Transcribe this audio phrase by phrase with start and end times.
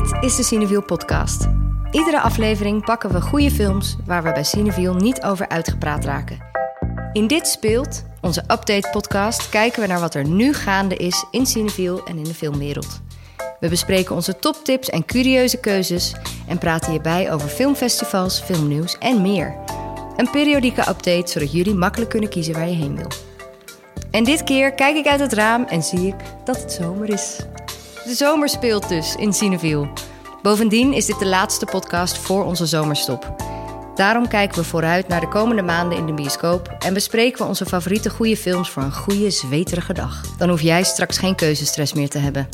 [0.00, 1.48] Dit is de Cineville podcast.
[1.90, 6.38] Iedere aflevering pakken we goede films waar we bij Cineville niet over uitgepraat raken.
[7.12, 12.02] In Dit Speelt, onze update-podcast, kijken we naar wat er nu gaande is in Cineville
[12.04, 13.00] en in de filmwereld.
[13.60, 16.14] We bespreken onze toptips en curieuze keuzes
[16.48, 19.56] en praten hierbij over filmfestivals, filmnieuws en meer.
[20.16, 23.10] Een periodieke update zodat jullie makkelijk kunnen kiezen waar je heen wil.
[24.10, 27.38] En dit keer kijk ik uit het raam en zie ik dat het zomer is.
[28.04, 29.88] De zomer speelt dus in Cineville.
[30.42, 33.34] Bovendien is dit de laatste podcast voor onze zomerstop.
[33.94, 37.66] Daarom kijken we vooruit naar de komende maanden in de bioscoop en bespreken we onze
[37.66, 40.22] favoriete goede films voor een goede, zweterige dag.
[40.38, 42.48] Dan hoef jij straks geen keuzestress meer te hebben.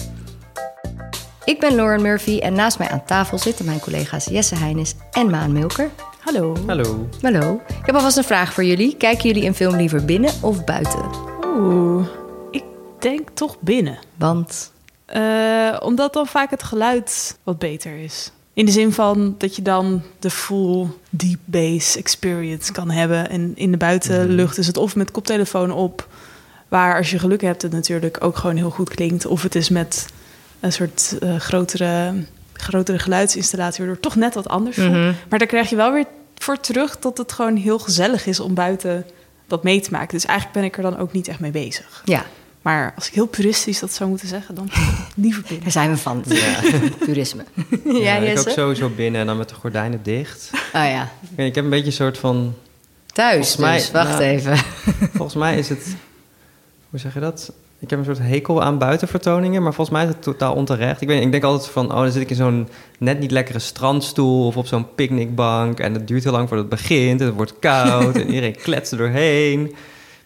[1.44, 5.30] Ik ben Lauren Murphy en naast mij aan tafel zitten mijn collega's Jesse Heinis en
[5.30, 5.90] Maan Milker.
[6.20, 6.56] Hallo.
[6.66, 7.08] Hallo.
[7.22, 7.60] Hallo.
[7.68, 8.96] Ik heb alvast een vraag voor jullie.
[8.96, 11.04] Kijken jullie een film liever binnen of buiten?
[11.44, 12.06] Oeh,
[12.50, 12.64] ik
[12.98, 13.98] denk toch binnen.
[14.16, 14.74] Want
[15.06, 18.30] Eh, omdat dan vaak het geluid wat beter is.
[18.54, 23.30] In de zin van dat je dan de full deep bass experience kan hebben.
[23.30, 26.08] En in de buitenlucht is het of met koptelefoon op,
[26.68, 29.26] waar als je geluk hebt het natuurlijk ook gewoon heel goed klinkt.
[29.26, 30.06] Of het is met
[30.60, 32.14] een soort eh, grotere,
[32.52, 34.90] grotere geluidsinstallatie, waardoor toch net wat anders voelt.
[34.90, 35.12] Mhm.
[35.28, 38.54] Maar daar krijg je wel weer voor terug dat het gewoon heel gezellig is om
[38.54, 39.06] buiten
[39.46, 40.14] dat mee te maken.
[40.14, 42.02] Dus eigenlijk ben ik er dan ook niet echt mee bezig.
[42.04, 42.24] ja,
[42.66, 44.70] Maar als ik heel puristisch dat zou moeten zeggen, dan
[45.14, 45.62] liever binnen.
[45.62, 46.24] daar zijn we van.
[47.06, 47.44] Purisme.
[47.84, 50.50] ja, Ja, ik ook sowieso binnen en dan met de gordijnen dicht.
[50.52, 51.02] Oh ja.
[51.02, 52.54] Ik, weet, ik heb een beetje een soort van...
[53.06, 53.90] Thuis mij- dus.
[53.90, 54.56] Wacht nou, even.
[55.16, 55.96] Volgens mij is het...
[56.90, 57.52] Hoe zeg je dat?
[57.78, 61.00] Ik heb een soort hekel aan buitenvertoningen, maar volgens mij is het totaal onterecht.
[61.00, 63.58] Ik, weet, ik denk altijd van, oh, dan zit ik in zo'n net niet lekkere
[63.58, 67.36] strandstoel of op zo'n picknickbank en het duurt heel lang voordat het begint en het
[67.36, 69.74] wordt koud en iedereen kletst er doorheen.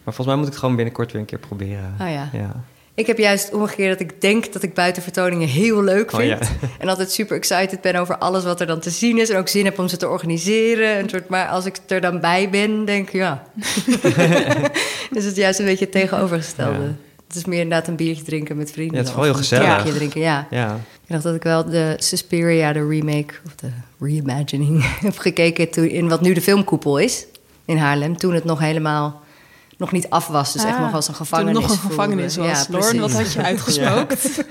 [0.05, 1.95] Maar volgens mij moet ik het gewoon binnenkort weer een keer proberen.
[2.01, 2.29] Oh ja.
[2.33, 2.65] Ja.
[2.95, 6.31] Ik heb juist omgekeerd dat ik denk dat ik buitenvertoningen heel leuk Oh, vind.
[6.31, 6.69] ja.
[6.79, 9.31] En altijd super excited ben over alles wat er dan te zien is.
[9.31, 10.99] En ook zin heb om ze te organiseren.
[10.99, 13.43] Een soort, maar als ik er dan bij ben, denk ik ja.
[15.13, 16.83] dus het is juist een beetje het tegenovergestelde.
[16.83, 16.95] Ja.
[17.27, 18.95] Het is meer inderdaad een biertje drinken met vrienden.
[18.95, 19.67] Ja, het is wel heel een gezellig.
[19.67, 20.47] drankje drinken, ja.
[20.51, 20.75] Ja.
[20.75, 23.69] Ik dacht dat ik wel de Suspiria, de remake, of de
[24.01, 27.27] reimagining, heb gekeken toen, in wat nu de filmkoepel is
[27.65, 28.17] in Haarlem.
[28.17, 29.23] Toen het nog helemaal
[29.81, 30.53] nog niet af was.
[30.53, 31.53] Dus echt Ah, nog als een gevangenis.
[31.55, 31.89] nog een voelde.
[31.89, 32.47] gevangenis was.
[32.47, 34.45] Ja, Lauren, wat had je uitgespookt?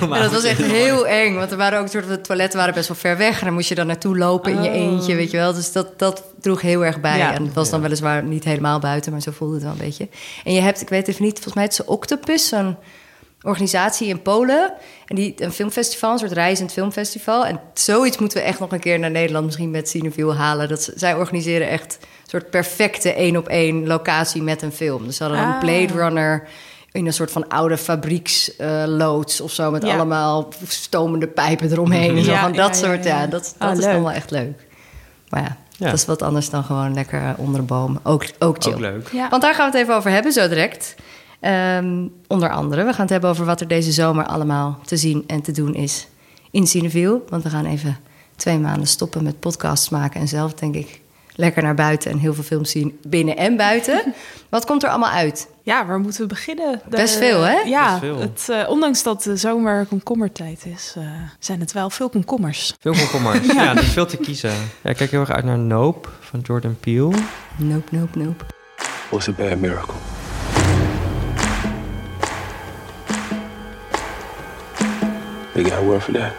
[0.00, 2.88] Ja, dat was echt heel eng, want er waren ook soort de toiletten waren best
[2.88, 4.74] wel ver weg en dan moest je dan naartoe lopen in je Oh.
[4.76, 5.52] eentje, weet je wel.
[5.52, 7.18] Dus dat, dat droeg heel erg bij.
[7.18, 7.32] Ja.
[7.34, 10.08] En het was dan weliswaar niet helemaal buiten, maar zo voelde het wel een beetje.
[10.44, 12.76] En je hebt, ik weet even niet, volgens mij het is Octopus, zo'n
[13.42, 14.72] organisatie in Polen.
[15.06, 17.46] En die een filmfestival, een soort reizend filmfestival.
[17.46, 20.68] En zoiets moeten we echt nog een keer naar Nederland, misschien met Cineville halen.
[20.68, 25.06] Dat zij organiseren echt een soort perfecte één op één locatie met een film.
[25.06, 25.58] Dus ze hadden dan Ah.
[25.60, 26.48] Blade Runner
[26.92, 29.70] in een soort van oude fabrieksloods of zo...
[29.70, 29.94] met Ja.
[29.94, 32.16] allemaal stomende pijpen eromheen.
[32.16, 33.20] en zo Ja, van dat ja, soort, ja.
[33.20, 33.92] ja, dat, Ah, dat is leuk.
[33.92, 34.66] dan wel echt leuk.
[35.28, 35.86] Maar ja, Ja.
[35.90, 38.00] dat is wat anders dan gewoon lekker onder een boom.
[38.02, 38.72] Ook, ook chill.
[38.72, 39.08] Ook leuk.
[39.12, 39.28] Ja.
[39.28, 40.94] Want daar gaan we het even over hebben, zo direct.
[41.40, 45.24] Ehm, onder andere, we gaan het hebben over wat er deze zomer allemaal te zien
[45.26, 46.08] en te doen is
[46.50, 47.20] in Cineville.
[47.28, 47.96] Want we gaan even
[48.36, 51.00] twee maanden stoppen met podcasts maken en zelf, denk ik,
[51.34, 54.02] lekker naar buiten en heel veel films zien, binnen en buiten.
[54.48, 55.48] wat komt er allemaal uit?
[55.62, 56.80] Ja, waar moeten we beginnen?
[56.88, 57.54] De- Best veel, hè?
[57.60, 58.18] Ja, veel.
[58.20, 61.04] Het, eh, ondanks dat de zomer komkommertijd is, eh,
[61.38, 62.74] zijn het wel veel komkommers.
[62.80, 63.46] Veel komkommers.
[63.52, 63.70] ja.
[63.76, 64.50] er is veel te kiezen.
[64.82, 67.14] Ja, ik kijk heel erg uit naar Nope van Jordan Peele.
[67.56, 68.44] Nope, nope, nope.
[69.10, 69.94] What's a bad miracle?
[75.54, 76.32] They got word for that.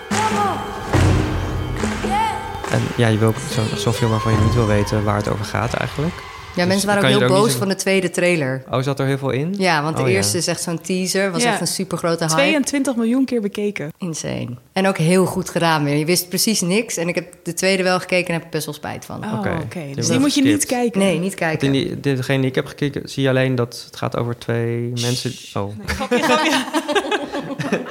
[2.72, 5.46] En ja, je wil ook zo, zoveel waarvan je niet wil weten waar het over
[5.46, 6.14] gaat eigenlijk.
[6.56, 8.64] Ja, mensen waren ook heel ook boos van de tweede trailer.
[8.70, 9.56] Oh, zat er heel veel in?
[9.58, 10.16] Ja, want de Oh, ja.
[10.16, 11.32] eerste is echt zo'n teaser.
[11.32, 11.52] Was Ja.
[11.52, 12.36] echt een super grote hype.
[12.36, 13.92] 22 miljoen keer bekeken.
[13.98, 14.48] Insane.
[14.74, 15.96] En ook heel goed gedaan weer.
[15.96, 16.98] Je wist precies niks.
[16.98, 19.24] En ik heb de tweede wel gekeken en heb ik best wel spijt van.
[19.24, 19.82] Oh, Oké.
[19.96, 21.00] Dus die moet je niet kijken.
[21.00, 21.72] Nee, niet In kijken.
[21.72, 25.34] die, degene die ik heb gekeken, zie je alleen dat het gaat over twee mensen...
[25.62, 25.74] Oh.
[25.86, 26.52] Grapje, grapje.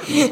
[0.03, 0.31] Twee,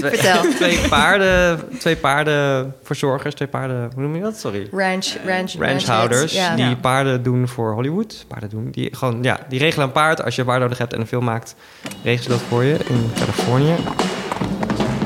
[0.00, 0.42] Vertel.
[0.58, 3.90] twee paarden, twee paardenverzorgers, twee paarden...
[3.94, 4.36] Hoe noem je dat?
[4.38, 4.68] Sorry.
[4.72, 6.54] Ranch, ranch, Ranchhouders Ja.
[6.54, 6.74] die Ja.
[6.74, 8.24] paarden doen voor Hollywood.
[8.28, 10.24] Paarden doen, die gewoon, ja, die regelen een paard.
[10.24, 11.54] Als je een paard nodig hebt en een film maakt,
[12.02, 13.74] regelen ze dat voor je in Californië.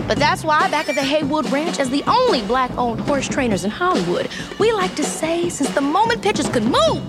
[0.07, 3.71] But that's why back at the Haywood Ranch, as the only black-owned horse trainers in
[3.71, 4.27] Hollywood,
[4.59, 7.01] we like to say since the moment pictures could move,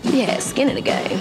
[0.00, 1.20] yeah, skin in the game.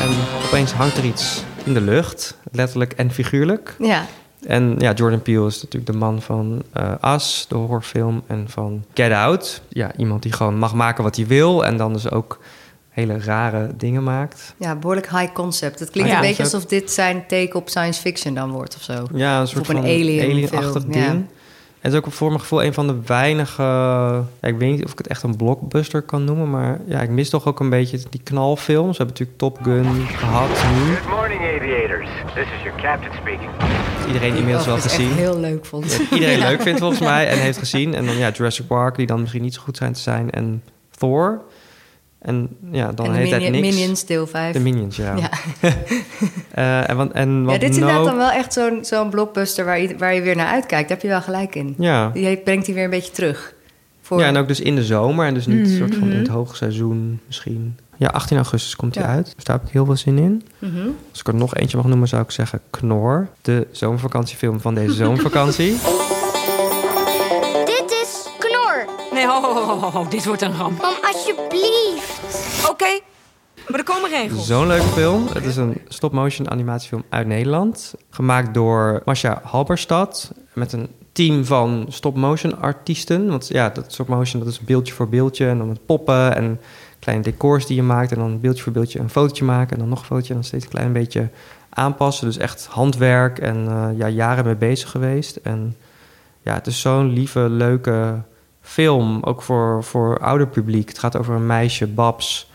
[0.00, 0.08] En
[0.46, 3.76] opeens hangt er iets in de lucht, letterlijk en figuurlijk.
[3.78, 4.04] Ja.
[4.46, 8.84] En ja, Jordan Peele is natuurlijk de man van eh As, de horrorfilm, en van
[8.94, 9.62] Get Out.
[9.68, 12.38] Ja, iemand die gewoon mag maken wat hij wil en dan dus ook
[12.90, 14.54] hele rare dingen maakt.
[14.56, 15.78] Ja, behoorlijk high concept.
[15.78, 16.16] Het klinkt Ja.
[16.16, 19.06] een beetje alsof dit zijn take op science fiction dan wordt of zo.
[19.14, 20.94] Ja, een soort op een van alien alien-achtig ding.
[21.04, 21.22] ja.
[21.84, 23.62] En het is ook voor mijn gevoel een van de weinige...
[23.62, 26.50] Ja, ik weet niet of ik het echt een blockbuster kan noemen...
[26.50, 28.98] maar ja, ik mis toch ook een beetje die knalfilms.
[28.98, 30.94] We hebben natuurlijk Top Gun gehad nu.
[30.94, 32.08] Good morning, aviators.
[32.34, 33.50] This is your captain speaking.
[34.06, 35.12] Iedereen inmiddels wel gezien.
[35.12, 36.00] heel leuk vond.
[36.10, 37.94] Iedereen leuk vindt volgens mij en heeft gezien.
[37.94, 40.30] En dan ja, Jurassic Park, die dan misschien niet zo goed zijn te zijn.
[40.30, 40.62] En
[40.98, 41.42] Thor.
[42.24, 43.74] En ja, dan en de heet het Minion- niks.
[43.76, 44.52] Minions deel 5.
[44.52, 45.14] De Minions, ja.
[45.22, 45.28] Ja.
[46.54, 49.10] Eh, en, wat- en ja, wat dit is inderdaad No- dan wel echt zo'n zo'n
[49.10, 50.88] blockbuster waar je, waar je weer naar uitkijkt.
[50.88, 51.74] Daar heb je wel gelijk in.
[51.78, 52.08] Ja.
[52.14, 53.54] Die brengt hij weer een beetje terug.
[54.02, 54.20] Voor...
[54.20, 55.26] ja, en ook dus in de zomer.
[55.26, 57.76] En dus niet een soort van in het hoogseizoen misschien.
[57.96, 59.18] Ja, 18 augustus komt hij Mhm, Ja.
[59.18, 59.32] uit.
[59.36, 60.42] Dus daar heb ik heel veel zin in.
[60.58, 60.88] Mhm.
[61.10, 63.28] Als ik er nog eentje mag noemen, zou ik zeggen Knor.
[63.42, 65.70] De zomervakantiefilm van deze zomervakantie.
[67.64, 68.84] Dit is Knor.
[69.12, 70.80] Nee, ho, ho, ho, ho, ho, dit wordt een ramp.
[70.82, 72.13] Mam, alsjeblieft.
[72.70, 73.00] Oké,
[73.68, 74.46] maar er komen regels.
[74.46, 75.26] Zo'n leuke film.
[75.32, 77.94] Het is een stop-motion animatiefilm uit Nederland.
[78.10, 80.32] Gemaakt door Masha Halberstad.
[80.52, 83.28] Met een team van stop-motion artiesten.
[83.28, 85.48] Want ja, dat stop-motion dat is beeldje voor beeldje.
[85.48, 86.60] En dan met poppen en
[86.98, 88.12] kleine decors die je maakt.
[88.12, 89.72] En dan beeldje voor beeldje een fotootje maken.
[89.72, 90.28] En dan nog een fotootje.
[90.28, 91.28] En dan steeds een klein beetje
[91.68, 92.26] aanpassen.
[92.26, 93.38] Dus echt handwerk.
[93.38, 95.36] En eh, ja, jaren mee bezig geweest.
[95.36, 95.76] En
[96.42, 98.22] ja, het is zo'n lieve, leuke
[98.60, 99.22] film.
[99.22, 100.88] Ook voor, voor ouder publiek.
[100.88, 102.52] Het gaat over een meisje, Babs.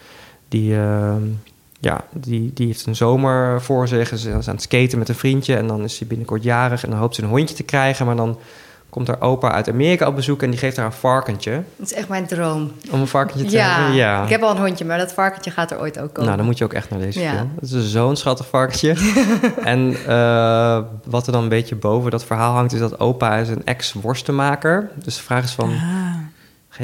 [0.50, 1.14] Die, eh,
[1.80, 4.08] ja, die, die heeft een zomer voor zich.
[4.08, 5.56] Ze is aan het skaten met een vriendje.
[5.56, 6.84] En dan is ze binnenkort jarig.
[6.84, 8.06] En dan hoopt ze een hondje te krijgen.
[8.06, 8.38] Maar dan
[8.90, 10.44] komt haar opa uit Amerika op bezoek.
[10.44, 11.64] En die geeft haar een varkentje.
[11.76, 12.72] Dat is echt mijn droom.
[12.92, 13.96] Om een varkentje te Ja, hebben.
[13.96, 14.24] Ja.
[14.24, 16.24] ik heb al een hondje, maar dat varkentje gaat er ooit ook komen.
[16.24, 17.32] Nou, dan moet je ook echt naar deze Ja.
[17.32, 17.52] film.
[17.60, 18.96] Het is zo'n schattig varkentje.
[19.64, 22.74] en eh, wat er dan een beetje boven dat verhaal hangt...
[22.74, 24.90] is dat opa is een ex-worstenmaker.
[25.04, 25.70] Dus de vraag is van...
[25.70, 25.82] heeft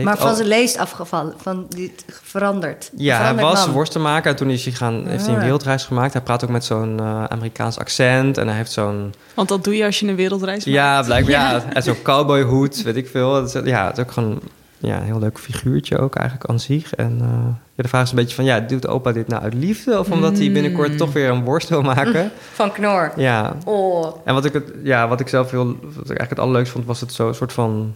[0.04, 2.92] maar van zijn leest afgevallen, van die veranderd.
[2.98, 3.76] Ja, hij was man.
[3.76, 4.30] worstenmaker.
[4.32, 5.44] En toen is hij, gaan, heeft hij een Ah.
[5.44, 6.14] wereldreis gemaakt.
[6.14, 8.38] Hij praat ook met zo'n eh, Amerikaans accent.
[8.38, 9.14] En hij heeft zo'n...
[9.34, 10.78] Want dat doe je als je een wereldreis maakt.
[10.78, 11.32] Ja, blijkbaar.
[11.32, 11.64] Ja.
[11.74, 13.44] En zo'n cowboyhoed, weet ik veel.
[13.44, 14.40] Is, ja, het is ook gewoon
[14.78, 16.94] ja, een heel leuk figuurtje ook eigenlijk aan zich.
[16.96, 17.28] En eh,
[17.76, 18.46] ja, de vraag is een beetje van...
[18.46, 20.00] Ja, doet opa dit nou uit liefde?
[20.00, 22.32] Of omdat hij binnenkort toch weer een worst wil maken?
[22.54, 23.12] Van Knor.
[23.16, 23.56] Ja.
[23.66, 25.66] Oh, En wat ik, het, ja, wat ik zelf heel...
[25.66, 26.86] Wat ik eigenlijk het allerleukst vond...
[26.86, 27.96] was het zo een soort van...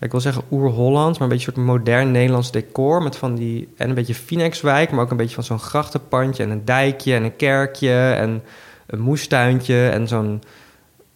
[0.00, 3.02] Ik wil zeggen oer-Hollands, maar een beetje een soort modern Nederlands decor.
[3.02, 3.68] Met van die.
[3.76, 6.42] En een beetje Phoenixwijk, maar ook een beetje van zo'n grachtenpandje.
[6.42, 8.10] En een dijkje en een kerkje.
[8.10, 8.42] En
[8.86, 9.88] een moestuintje.
[9.88, 10.42] En zo'n.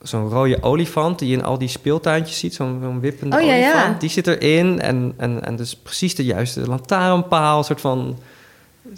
[0.02, 3.72] Zo'n rode olifant die je in al die speeltuintjes ziet, zo'n wippende Oh, ja, ja.
[3.72, 4.80] olifant, die zit erin.
[4.80, 8.18] En, en, en dus precies de juiste lantaarnpaal, een soort van...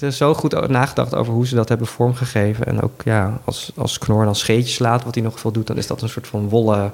[0.00, 2.67] Er is zo goed nagedacht over hoe ze dat hebben vormgegeven.
[2.67, 5.67] En ook ja, als, als Knor dan scheetjes laat, wat hij nog veel doet...
[5.67, 6.93] dan is dat een soort van wollen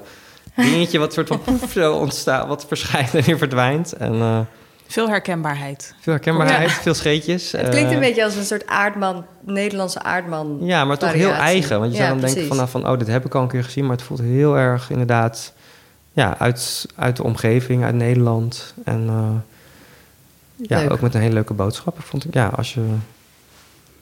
[0.55, 0.99] dingetje...
[0.99, 3.93] wat soort van poef zo ontstaat, wat verschijnt en weer verdwijnt.
[3.93, 4.39] En eh,
[4.87, 5.95] Veel herkenbaarheid.
[5.99, 7.51] veel herkenbaarheid, veel scheetjes.
[7.51, 10.57] het klinkt Eh, een beetje als een soort aardman, Nederlandse aardman.
[10.61, 11.79] Ja, maar toch heel eigen.
[11.79, 12.47] Want je Ja, zou dan denken precies.
[12.47, 12.87] van, nou, van...
[12.87, 13.83] oh, dit heb ik al een keer gezien...
[13.85, 15.53] maar het voelt heel erg inderdaad...
[16.11, 18.73] ja, uit, uit de omgeving, uit Nederland.
[18.83, 19.29] En eh,
[20.67, 20.91] ja, Leuk.
[20.91, 21.99] ook met een hele leuke boodschap.
[21.99, 22.81] Ik vond ik, ja, als je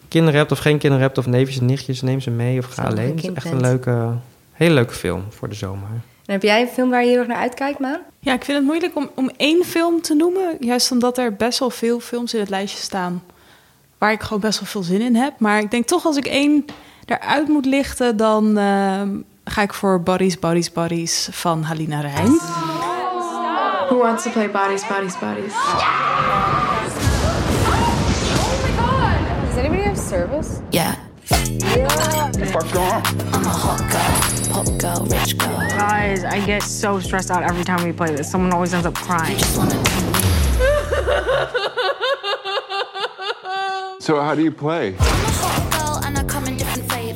[0.07, 1.17] kinderen hebt of geen kinderen hebt...
[1.17, 3.15] of neefjes en nichtjes, neem ze mee of ga alleen.
[3.15, 3.55] Het is echt bent.
[3.55, 4.07] een leuke,
[4.51, 5.89] hele leuke film voor de zomer.
[6.31, 7.99] En heb jij een film waar je heel erg naar uitkijkt, Maan?
[8.19, 10.55] Ja, ik vind het moeilijk om, om één film te noemen.
[10.59, 13.23] Juist omdat er best wel veel films in het lijstje staan...
[13.97, 15.33] waar ik gewoon best wel veel zin in heb.
[15.39, 16.65] Maar ik denk toch als ik één
[17.05, 18.17] eruit moet lichten...
[18.17, 19.09] dan ehm,
[19.45, 22.39] ga ik voor Bodies, Bodies, Bodies van Halina Rijn.
[23.89, 25.53] Who wants to play bodies, bodies, bodies?
[29.47, 30.49] Does anybody have service?
[30.69, 31.10] Yeah.
[35.77, 38.29] Guys, I get so stressed out every time we play this.
[38.29, 39.37] Someone always ends up crying.
[44.01, 44.95] So how do you play?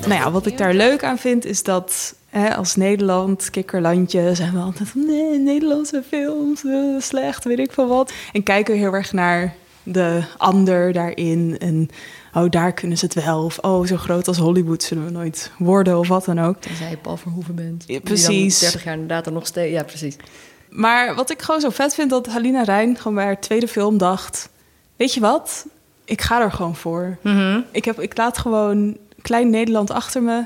[0.07, 4.53] Nou ja, wat ik daar leuk aan vind is dat hè, als Nederland, kikkerlandje, zijn
[4.53, 8.13] we altijd van nee, Nederlandse films, eh, slecht, weet ik veel wat.
[8.34, 11.55] En kijken we heel erg naar de ander daarin.
[11.60, 11.89] En
[12.36, 13.44] oh, daar kunnen ze het wel.
[13.44, 16.62] Of oh, zo groot als Hollywood zullen we nooit worden of wat dan ook.
[16.62, 17.84] Tenzij je Paul Verhoeven bent.
[17.88, 18.60] Ja, precies.
[18.60, 19.72] dan 30 jaar inderdaad er nog steeds...
[19.72, 20.15] Ja, precies.
[20.70, 23.98] Maar wat ik gewoon zo vet vind, dat Halina Rijn gewoon bij haar tweede film
[23.98, 24.50] dacht...
[24.96, 25.65] Weet je wat?
[26.06, 27.18] Ik ga er gewoon voor.
[27.72, 30.44] ik, heb, ik laat gewoon klein Nederland achter me.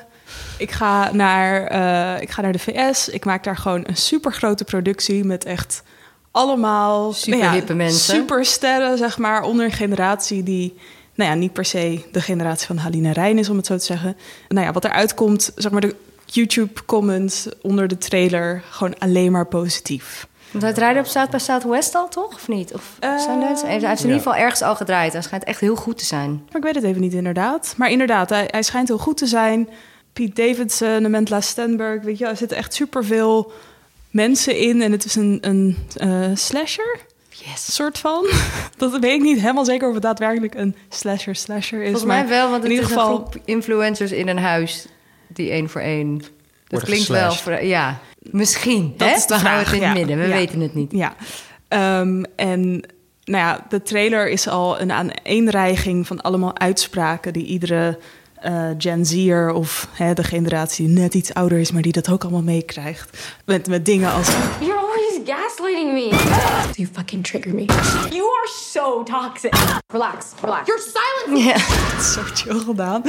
[0.57, 3.09] Ik ga, naar, eh, ik ga naar de VS.
[3.09, 5.83] Ik maak daar gewoon een super grote productie met echt
[6.31, 7.13] allemaal...
[7.13, 8.15] Superhippe mensen.
[8.15, 10.77] Supersterren, zeg maar, onder een generatie die...
[11.19, 13.85] Nou ja, niet per se de generatie van Halina Rijn is, om het zo te
[13.85, 14.17] zeggen.
[14.47, 15.95] Nou ja, wat eruit komt, zeg maar, de
[16.25, 18.63] YouTube-comments onder de trailer...
[18.69, 20.27] gewoon alleen maar positief.
[20.51, 22.33] Want hij draaide op South by Southwest al, toch?
[22.33, 22.73] Of niet?
[22.73, 23.65] Of Sundance?
[23.65, 25.13] Hij heeft in ieder geval ergens al gedraaid.
[25.13, 26.29] Hij schijnt echt heel goed te zijn.
[26.29, 27.73] Maar ik weet het even niet inderdaad.
[27.77, 29.69] Maar inderdaad, hij, hij schijnt heel goed te zijn.
[30.13, 33.51] Pete Davidson, Amanda Stenberg, weet je, wel, er zitten echt superveel
[34.09, 34.81] mensen in.
[34.81, 36.99] En het is een, een eh, slasher.
[37.49, 37.73] Yes.
[37.75, 38.25] Soort van.
[38.77, 41.89] Dat weet ik niet helemaal zeker of het daadwerkelijk een slasher slasher is.
[41.89, 43.15] Volgens maar mij wel, want het in is ieder een geval.
[43.15, 44.87] groep influencers in een huis
[45.27, 46.21] die één voor één.
[46.67, 47.41] Dat klinkt wel, geslashed.
[47.59, 47.99] voor, ja.
[48.19, 48.93] Misschien.
[48.97, 49.15] Dat hè?
[49.15, 49.93] is de We houden het in het ja.
[49.99, 50.17] midden.
[50.17, 50.33] We Ja.
[50.33, 50.91] weten het niet.
[50.91, 51.15] Ja.
[51.67, 52.69] Ehm, en
[53.23, 57.99] nou ja, de trailer is al een aaneenreiging van allemaal uitspraken die iedere
[58.41, 62.09] eh, Gen Z'er of hè, de generatie die net iets ouder is, maar die dat
[62.09, 63.17] ook allemaal meekrijgt.
[63.45, 64.27] Met, met dingen als
[64.59, 64.88] You're
[65.25, 66.09] gaslighting me.
[66.75, 67.65] You fucking trigger me.
[68.09, 69.53] You are so toxic.
[69.87, 70.67] Relax, relax.
[70.67, 71.43] You're silent.
[71.45, 71.57] Ja.
[72.01, 73.01] zo chill gedaan.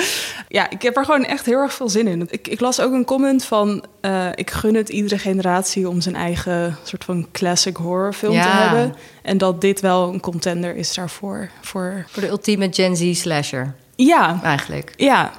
[0.48, 2.26] Ja, ik heb er gewoon echt heel erg veel zin in.
[2.30, 3.84] Ik, ik las ook een comment van...
[4.00, 8.58] eh, ik gun het iedere generatie om zijn eigen soort van classic horrorfilm te Ja.
[8.68, 8.94] hebben.
[9.22, 11.48] En dat dit wel een contender is daarvoor.
[11.60, 12.06] Voor...
[12.10, 14.92] Voor de ultieme Gen Z slasher, Ja, eigenlijk.
[14.96, 15.30] ja.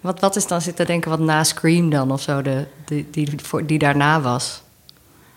[0.00, 3.06] Wat, wat is dan zit te denken wat na Scream dan of zo, de, die,
[3.10, 4.61] die, voor, die daarna was?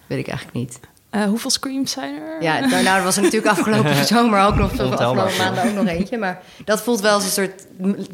[0.07, 0.79] Weet ik eigenlijk niet.
[1.09, 2.43] Eh, hoeveel screams zijn er?
[2.43, 6.17] Ja, daarna was er natuurlijk afgelopen zomer ook nog, afgelopen maanden ook nog eentje.
[6.17, 7.65] Maar dat voelt wel als een soort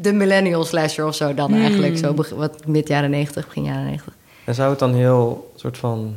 [0.02, 1.96] de millennial slasher of zo dan eigenlijk.
[1.98, 4.12] Zo beg- wat mid jaren 90, begin jaren 90.
[4.44, 6.14] En zou het dan heel soort van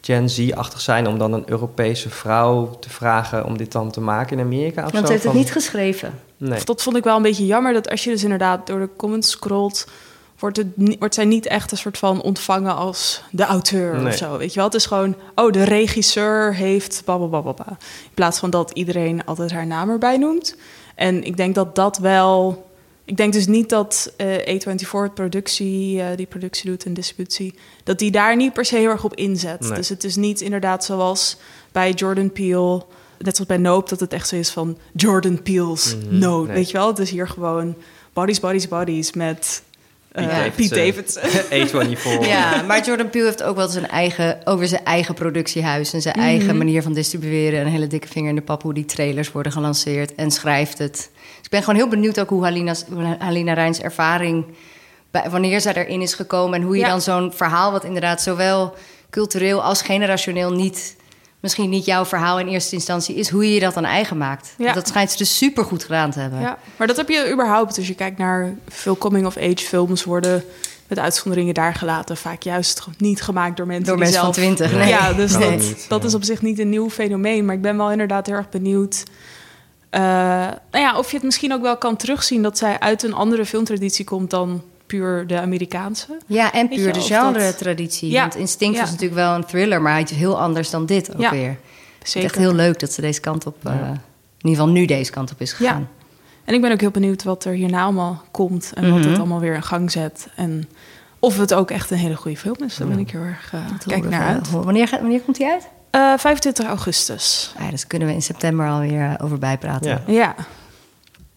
[0.00, 4.38] Gen Z-achtig zijn om dan een Europese vrouw te vragen om dit dan te maken
[4.38, 5.00] in Amerika of Want zo?
[5.06, 6.12] ze heeft het Van- niet geschreven.
[6.36, 6.64] Nee.
[6.64, 7.72] Dat vond ik wel een beetje jammer.
[7.72, 9.86] Dat als je dus inderdaad door de comments scrolt...
[10.38, 10.66] Wordt, het,
[10.98, 14.06] wordt zij niet echt een soort van ontvangen als de auteur Nee.
[14.06, 14.36] of zo.
[14.36, 14.64] Weet je wel?
[14.64, 17.68] Het is gewoon, oh, de regisseur heeft bababababa.
[18.02, 20.56] In plaats van dat iedereen altijd haar naam erbij noemt.
[20.94, 22.66] En ik denk dat dat wel...
[23.04, 27.54] Ik denk dus niet dat eh A24 het productie, eh, die productie doet en distributie...
[27.84, 29.60] dat die daar niet per se heel erg op inzet.
[29.60, 29.72] Nee.
[29.72, 31.36] Dus het is niet inderdaad zoals
[31.72, 32.84] bij Jordan Peele...
[33.18, 36.46] net zoals bij Nope, dat het echt zo is van Jordan Peele's nee.
[36.46, 36.86] Weet je wel?
[36.86, 37.76] Het is hier gewoon
[38.12, 39.62] bodies, bodies, bodies met
[40.26, 41.22] Pete Pete Davidson.
[42.22, 42.26] A24.
[42.28, 46.14] Ja, maar Jordan Peele heeft ook wel zijn eigen, over zijn eigen productiehuis en zijn
[46.14, 47.60] eigen manier van distribueren.
[47.60, 50.92] Een hele dikke vinger in de pap hoe die trailers worden gelanceerd en schrijft het.
[50.92, 54.44] Dus ik ben gewoon heel benieuwd ook hoe Halina's, hoe Halina Rijns ervaring,
[55.10, 56.88] bij, wanneer zij erin is gekomen en hoe je Ja.
[56.88, 58.74] dan zo'n verhaal, wat inderdaad zowel
[59.10, 60.96] cultureel als generationeel niet,
[61.40, 64.54] misschien niet jouw verhaal in eerste instantie is, hoe je je dat dan eigen maakt.
[64.58, 64.72] Ja.
[64.72, 66.40] Dat schijnt ze dus super goed gedaan te hebben.
[66.40, 67.76] Ja, maar dat heb je überhaupt.
[67.76, 70.44] Als je kijkt naar veel coming-of-age films worden
[70.88, 72.16] met uitzonderingen daar gelaten.
[72.16, 74.46] Vaak juist niet gemaakt door mensen Door die mensen van zelf...
[74.56, 74.72] 20.
[74.78, 74.88] Nee.
[74.88, 75.56] Ja, dus Nee.
[75.58, 77.44] dat, dat is op zich niet een nieuw fenomeen.
[77.44, 79.02] Maar ik ben wel inderdaad heel erg benieuwd...
[79.90, 80.00] eh,
[80.70, 82.42] nou ja, of je het misschien ook wel kan terugzien...
[82.42, 86.18] dat zij uit een andere filmtraditie komt dan puur de Amerikaanse.
[86.26, 88.10] Ja, en puur de genre-traditie.
[88.10, 88.80] Ja, Want Instinct ja.
[88.80, 91.48] was natuurlijk wel een thriller, maar hij is heel anders dan dit ook Ja, weer.
[91.98, 92.28] Het is Zeker.
[92.28, 93.78] echt heel leuk dat ze deze kant op, eh, in
[94.48, 95.80] ieder geval nu deze kant op is gegaan.
[95.80, 95.86] Ja.
[96.44, 98.72] En ik ben ook heel benieuwd wat er hierna allemaal komt...
[98.74, 99.08] en wat Mhm.
[99.08, 100.28] het allemaal weer in gang zet.
[100.36, 100.68] En
[101.18, 102.76] of het ook echt een hele goede film is.
[102.76, 103.52] Daar ben ik heel erg...
[103.70, 104.50] Dat kijk naar uit.
[104.50, 105.68] Wanneer, gaat, wanneer komt hij uit?
[105.90, 107.52] Eh, 25 augustus.
[107.58, 109.88] Ah, ja, dus kunnen we in september alweer over bijpraten.
[110.06, 110.12] Ja.
[110.14, 110.34] Ja.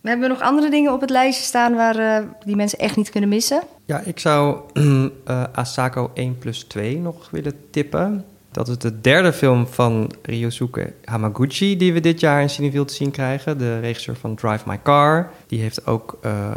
[0.01, 3.09] We hebben nog andere dingen op het lijstje staan waar eh, die mensen echt niet
[3.09, 3.61] kunnen missen.
[3.85, 4.57] Ja, ik zou
[5.25, 8.25] eh, Asako 1 plus 2 nog willen tippen.
[8.51, 12.93] Dat is de derde film van Ryosuke Hamaguchi die we dit jaar in Cineville te
[12.93, 13.57] zien krijgen.
[13.57, 15.31] De regisseur van Drive My Car.
[15.47, 16.51] Die heeft ook eh,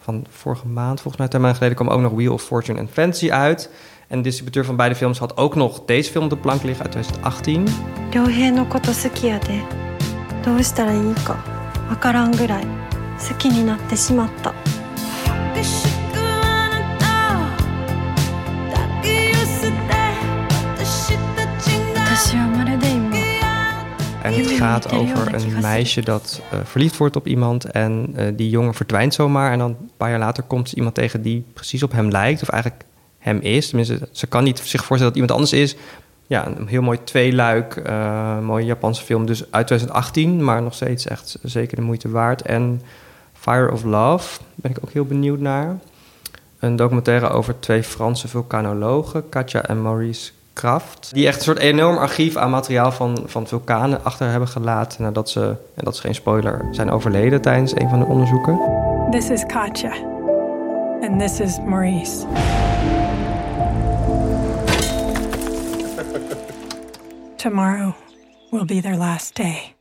[0.00, 3.30] van vorige maand, volgens mij twee geleden, kwam ook nog Wheel of Fortune and Fantasy
[3.30, 3.70] uit.
[4.08, 6.84] En de distributeur van beide films had ook nog deze film op de plank liggen
[6.84, 7.66] uit 2018.
[8.10, 9.62] Ryohei no koto suki ya de.
[13.15, 14.53] たらいいかわからんぐらい好きになってしまった
[22.13, 23.11] 私はまるで今
[24.23, 27.65] En het gaat over een meisje dat eh, verliefd wordt op iemand.
[27.65, 29.51] En eh, die jongen verdwijnt zomaar.
[29.51, 32.41] En dan een paar jaar later komt ze iemand tegen die precies op hem lijkt.
[32.41, 32.83] Of eigenlijk
[33.19, 33.67] hem is.
[33.67, 35.75] Tenminste, ze kan niet zich voorstellen dat iemand anders is.
[36.27, 37.75] Ja, een heel mooi tweeluik.
[37.75, 39.25] eh mooie Japanse film.
[39.25, 40.43] Dus uit 2018.
[40.43, 42.41] Maar nog steeds echt zeker de moeite waard.
[42.41, 42.81] En
[43.46, 45.78] Fire of Love ben ik ook heel benieuwd naar.
[46.58, 51.10] Een documentaire over twee Franse vulkanologen, Katja en Maurice Kraft.
[51.12, 55.02] Die echt een soort enorm archief aan materiaal van, van vulkanen achter hebben gelaten.
[55.02, 55.40] Nadat ze,
[55.74, 58.60] en dat is geen spoiler, zijn overleden tijdens een van de onderzoeken.
[59.10, 59.92] This is Katja.
[61.00, 62.26] And this is Maurice.
[67.36, 67.92] Tomorrow
[68.50, 69.74] will be their last day.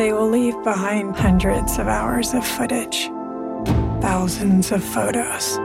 [0.00, 3.10] They will leave behind hundreds of hours of footage,
[4.00, 5.58] thousands of photos,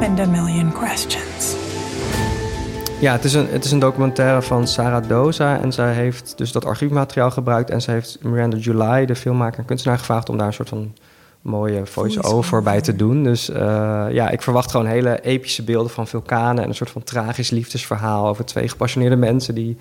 [0.00, 1.56] and a million questions.
[3.00, 5.60] Ja, het is, een, het is een documentaire van Sarah Doza.
[5.60, 7.70] En zij heeft dus dat archiefmateriaal gebruikt.
[7.70, 10.94] En zij heeft Miranda July, de filmmaker en kunstenaar, gevraagd om daar een soort van
[11.42, 13.22] mooie voice-over bij te doen.
[13.22, 13.56] Dus uh,
[14.10, 18.26] ja, ik verwacht gewoon hele epische beelden van vulkanen en een soort van tragisch liefdesverhaal
[18.26, 19.76] over twee gepassioneerde mensen die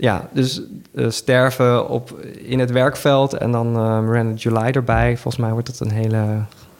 [0.00, 5.12] ja, dus uh, sterven op, in het werkveld en dan uh, Miranda July erbij.
[5.12, 6.16] Volgens mij wordt dat een hele...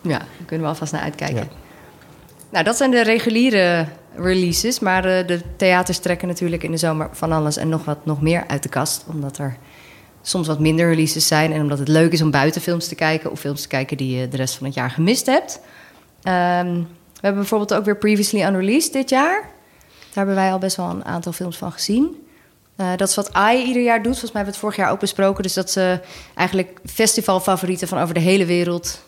[0.00, 1.37] Ja, daar kunnen we alvast naar uitkijken.
[1.37, 1.49] Ja.
[2.50, 3.87] Nou, dat zijn de reguliere
[4.17, 4.79] releases.
[4.79, 8.21] Maar uh, de theaters trekken natuurlijk in de zomer van alles en nog wat nog
[8.21, 9.05] meer uit de kast.
[9.07, 9.57] Omdat er
[10.23, 11.53] soms wat minder releases zijn.
[11.53, 14.29] En omdat het leuk is om buitenfilms te kijken of films te kijken die je
[14.29, 15.61] de rest van het jaar gemist hebt.
[16.25, 19.41] Um, we hebben bijvoorbeeld ook weer Previously Unreleased dit jaar.
[19.43, 22.29] Daar hebben wij al best wel een aantal films van gezien.
[22.80, 24.18] Uh, dat is wat AI ieder jaar doet.
[24.18, 25.42] Volgens mij hebben we het vorig jaar ook besproken.
[25.42, 26.00] Dus dat ze
[26.34, 29.04] eigenlijk festivalfavorieten van over de hele wereld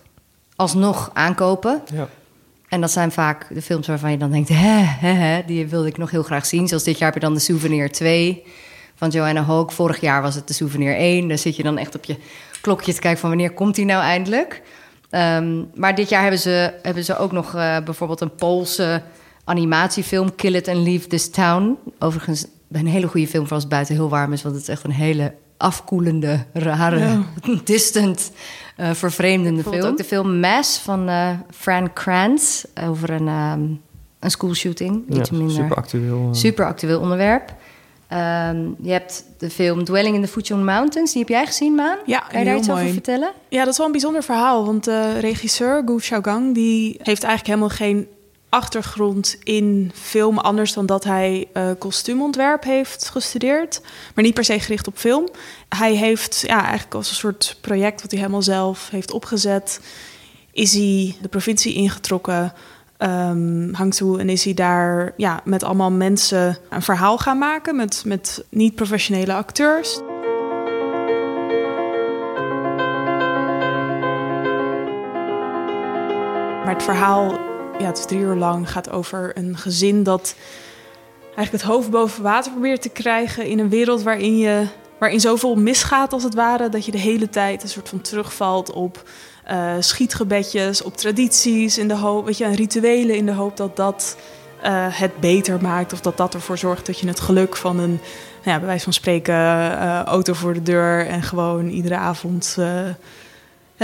[0.56, 1.82] alsnog aankopen.
[1.94, 2.08] Ja.
[2.68, 4.48] En dat zijn vaak de films waarvan je dan denkt...
[4.48, 6.68] hè, hè, hè, die wilde ik nog heel graag zien.
[6.68, 8.42] Zoals dit jaar heb je dan de Souvenir 2
[8.94, 9.74] van Joanna Hoog.
[9.74, 11.28] Vorig jaar was het de Souvenir 1.
[11.28, 12.16] Daar zit je dan echt op je
[12.60, 13.28] klokje te kijken van...
[13.28, 14.62] wanneer komt die nou eindelijk?
[15.10, 19.02] Um, maar dit jaar hebben ze, hebben ze ook nog uh, bijvoorbeeld een Poolse
[19.44, 20.34] animatiefilm...
[20.34, 21.78] Kill It and Leave This Town.
[21.98, 24.42] Overigens een hele goede film voor als het buiten heel warm is...
[24.42, 27.22] want het is echt een hele afkoelende, rare, ja.
[27.64, 28.32] distant,
[28.76, 29.82] uh, vervreemdende film.
[29.84, 33.80] Ook de film Mass van uh, Fran Kranz over een, um,
[34.20, 35.04] een schoolshooting.
[35.08, 36.28] Ja, super actueel.
[36.28, 36.34] Uh...
[36.34, 37.54] Super actueel onderwerp.
[38.12, 41.12] Um, je hebt de film Dwelling in the Fujian Mountains.
[41.12, 41.98] Die heb jij gezien, Maan?
[42.06, 42.80] Ja, kan je daar iets mooi.
[42.80, 43.32] over vertellen?
[43.48, 44.64] Ja, dat is wel een bijzonder verhaal.
[44.64, 46.54] Want de regisseur Gu Xiaogang...
[46.54, 48.06] die heeft eigenlijk helemaal geen
[48.52, 50.38] achtergrond in film...
[50.38, 53.80] anders dan dat hij uh, kostuumontwerp heeft gestudeerd.
[54.14, 55.28] Maar niet per se gericht op film.
[55.68, 58.02] Hij heeft ja, eigenlijk als een soort project...
[58.02, 59.80] wat hij helemaal zelf heeft opgezet...
[60.52, 62.52] is hij de provincie ingetrokken...
[62.98, 68.02] Um, Hangzhou en is hij daar ja, met allemaal mensen een verhaal gaan maken met,
[68.06, 70.00] met niet-professionele acteurs.
[76.64, 77.38] Maar het verhaal,
[77.82, 80.34] ja, het is drie uur lang, gaat over een gezin dat
[81.24, 84.66] eigenlijk het hoofd boven water probeert te krijgen in een wereld waarin je
[84.98, 88.72] waarin zoveel misgaat als het ware dat je de hele tijd een soort van terugvalt
[88.72, 89.02] op
[89.50, 93.76] uh, schietgebedjes, op tradities, in de hoop, weet je, en rituelen in de hoop dat
[93.76, 94.16] dat
[94.64, 95.92] uh, het beter maakt.
[95.92, 98.00] Of dat dat ervoor zorgt dat je het geluk van een, nou
[98.44, 102.56] ja, bij wijze van spreken, uh, auto voor de deur en gewoon iedere avond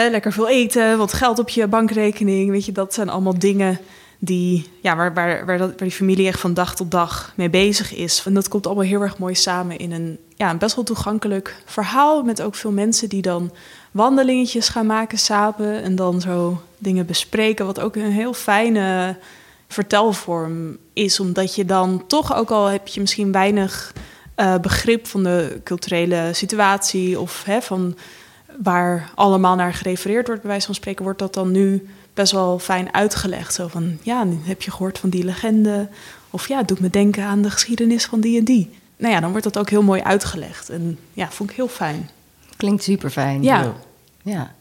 [0.06, 2.50] lekker veel eten, wat geld op je bankrekening.
[2.50, 3.78] Weet je, dat zijn allemaal dingen
[4.18, 7.50] die, ja, waar, waar, waar, dat, waar die familie echt van dag tot dag mee
[7.50, 8.22] bezig is.
[8.26, 11.56] En dat komt allemaal heel erg mooi samen in een, ja, een best wel toegankelijk
[11.64, 12.22] verhaal.
[12.22, 13.52] Met ook veel mensen die dan
[13.90, 15.82] wandelingetjes gaan maken samen.
[15.82, 17.66] En dan zo dingen bespreken.
[17.66, 19.16] Wat ook een heel fijne
[19.68, 21.20] vertelvorm is.
[21.20, 23.92] Omdat je dan toch, ook al heb je misschien weinig
[24.36, 27.20] uh, begrip van de culturele situatie.
[27.20, 27.96] Of hè, van
[28.62, 32.58] waar allemaal naar gerefereerd wordt, bij wijze van spreken, wordt dat dan nu best wel
[32.58, 33.54] fijn uitgelegd.
[33.54, 35.88] Zo van, ja, nu heb je gehoord van die legende.
[36.30, 38.70] Of ja, het doet me denken aan de geschiedenis van die en die.
[38.96, 40.68] Nou ja, dan wordt dat ook heel mooi uitgelegd.
[40.68, 42.10] En ja, vond ik heel fijn.
[42.56, 43.42] Klinkt super fijn.
[43.42, 43.74] Ja.
[44.22, 44.52] ja.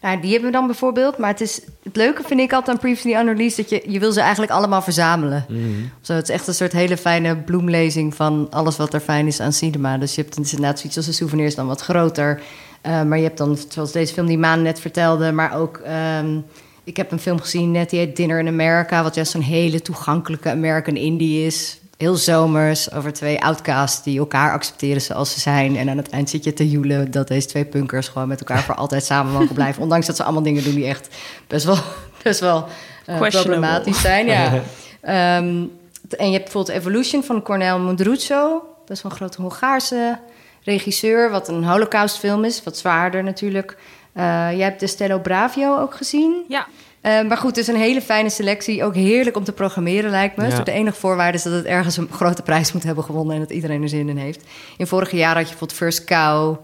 [0.00, 1.18] Nou, die hebben we dan bijvoorbeeld.
[1.18, 3.56] Maar het, is, het leuke vind ik altijd aan Previously Unreleased...
[3.56, 5.46] dat je, je wil ze eigenlijk allemaal verzamelen.
[5.48, 5.90] Mm.
[6.00, 8.14] Zo, het is echt een soort hele fijne bloemlezing...
[8.14, 9.98] van alles wat er fijn is aan cinema.
[9.98, 12.42] Dus je hebt inderdaad zoiets als de souvenirs dan wat groter.
[12.86, 15.32] Uh, maar je hebt dan, zoals deze film die Maan net vertelde...
[15.32, 15.80] maar ook...
[16.20, 16.44] Um,
[16.84, 19.02] ik heb een film gezien net, die heet Dinner in America...
[19.02, 21.80] wat juist zo'n hele toegankelijke American Indie is.
[21.96, 25.76] Heel zomers, over twee outcasts die elkaar accepteren zoals ze zijn.
[25.76, 28.08] En aan het eind zit je te joelen dat deze twee punkers...
[28.08, 29.82] gewoon met elkaar voor altijd samen mogen blijven.
[29.82, 31.08] Ondanks dat ze allemaal dingen doen die echt
[31.46, 31.78] best wel,
[32.22, 32.66] best wel
[33.08, 34.26] uh, problematisch zijn.
[34.26, 34.54] Ja.
[34.54, 34.62] um,
[36.18, 38.62] en je hebt bijvoorbeeld Evolution van Cornel Mundruccio.
[38.86, 40.18] Best wel een grote Hongaarse
[40.66, 41.30] regisseur...
[41.30, 43.76] wat een holocaustfilm is, wat zwaarder natuurlijk...
[44.16, 44.22] Uh,
[44.56, 46.44] jij hebt de Stello Bravio ook gezien.
[46.48, 46.66] Ja.
[47.02, 48.84] Uh, maar goed, het is een hele fijne selectie.
[48.84, 50.48] Ook heerlijk om te programmeren, lijkt me.
[50.48, 50.60] Ja.
[50.60, 53.34] De enige voorwaarde is dat het ergens een grote prijs moet hebben gewonnen...
[53.34, 54.44] en dat iedereen er zin in heeft.
[54.76, 56.56] In vorige jaar had je bijvoorbeeld First Cow,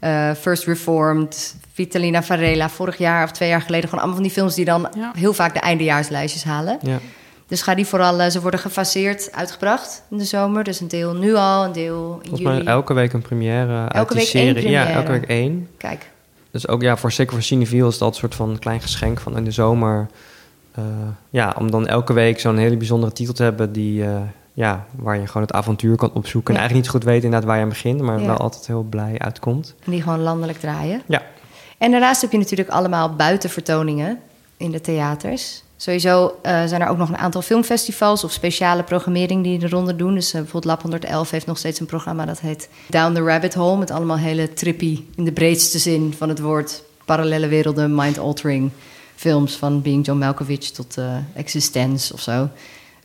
[0.00, 1.56] uh, First Reformed...
[1.72, 3.84] Vitalina Varela, vorig jaar of twee jaar geleden...
[3.84, 5.12] gewoon allemaal van die films die dan ja.
[5.16, 6.78] heel vaak de eindejaarslijstjes halen.
[6.82, 6.98] Ja.
[7.54, 8.30] Dus ga die vooral...
[8.30, 10.64] ze worden gefaseerd uitgebracht in de zomer.
[10.64, 12.62] Dus een deel nu al, een deel in Volgens juli.
[12.64, 14.46] mij elke week een première elke uit die week serie.
[14.46, 14.88] Één première.
[14.88, 15.68] Ja, elke week één.
[15.76, 16.10] Kijk.
[16.50, 19.36] Dus ook ja, voor zeker voor Cineviel is dat een soort van klein geschenk van
[19.36, 20.08] in de zomer.
[20.78, 20.84] Uh,
[21.30, 24.16] ja, om dan elke week zo'n hele bijzondere titel te hebben die, uh,
[24.52, 26.54] ja, waar je gewoon het avontuur kan opzoeken.
[26.54, 26.60] Ja.
[26.60, 28.26] En eigenlijk niet zo goed weet inderdaad waar je aan begint, maar Ja.
[28.26, 29.74] wel altijd heel blij uitkomt.
[29.84, 31.02] En die gewoon landelijk draaien.
[31.06, 31.22] Ja.
[31.78, 34.18] En daarnaast heb je natuurlijk allemaal buitenvertoningen
[34.56, 35.63] in de theaters.
[35.76, 39.96] Sowieso eh, zijn er ook nog een aantal filmfestivals of speciale programmering die de ronde
[39.96, 40.14] doen.
[40.14, 43.54] Dus uh, bijvoorbeeld Lab 111 heeft nog steeds een programma dat heet Down the Rabbit
[43.54, 43.78] Hole.
[43.78, 48.70] Met allemaal hele trippy, in de breedste zin van het woord, parallele werelden, mind-altering
[49.14, 49.56] films.
[49.56, 52.48] Van Being John Malkovich tot uh, Existence of zo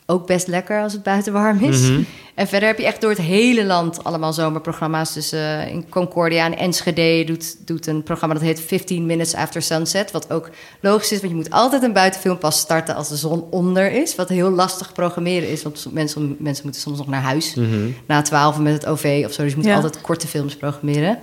[0.09, 1.81] ook best lekker als het buiten warm is.
[1.89, 2.01] Mhm.
[2.35, 5.13] En verder heb je echt door het hele land allemaal zomerprogramma's.
[5.13, 9.61] Dus eh, in Concordia en Enschede doet, doet een programma dat heet 15 Minutes After
[9.61, 10.11] Sunset.
[10.11, 10.49] Wat ook
[10.81, 14.15] logisch is, want je moet altijd een buitenfilm pas starten als de zon onder is.
[14.15, 17.89] Wat heel lastig programmeren is, want mensen, mensen moeten soms nog naar huis Mhm.
[18.07, 19.41] na 12 met het OV of zo.
[19.41, 19.75] Dus je moet Ja.
[19.75, 21.19] altijd korte films programmeren.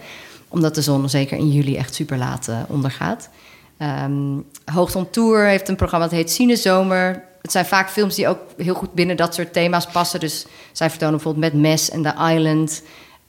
[0.48, 3.28] Omdat de zon zeker in juli echt super laat eh, ondergaat.
[3.78, 4.38] Ehm
[4.94, 7.24] on Tour heeft een programma dat heet Cinezomer.
[7.46, 10.20] Het zijn vaak films die ook heel goed binnen dat soort thema's passen.
[10.20, 12.82] Dus zij vertonen bijvoorbeeld met Mes en The Island.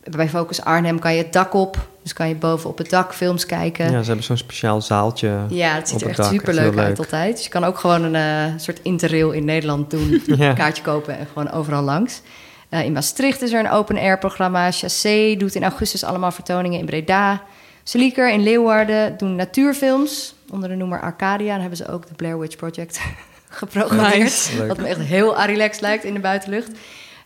[0.03, 1.87] Bij Focus Arnhem kan je het dak op.
[2.03, 3.91] Dus kan je boven op het dak films kijken.
[3.91, 5.45] Ja, ze hebben zo'n speciaal zaaltje.
[5.49, 7.35] Ja, het ziet er echt super leuk uit altijd.
[7.35, 10.21] Dus je kan ook gewoon een eh, soort interrail in Nederland doen.
[10.25, 10.49] Ja.
[10.49, 12.21] Een kaartje kopen en gewoon overal langs.
[12.69, 14.71] Eh, in Maastricht is er een open-air programma.
[14.71, 17.41] Chassé doet in augustus allemaal vertoningen in Breda.
[17.83, 20.35] Selieker in Leeuwarden doen natuurfilms.
[20.51, 21.51] Onder de noemer Arcadia.
[21.51, 22.99] Dan hebben ze ook de Blair Witch Project
[23.49, 24.19] geprogrammeerd.
[24.19, 24.67] Nice.
[24.67, 26.71] Wat me echt heel Arilex lijkt in de buitenlucht.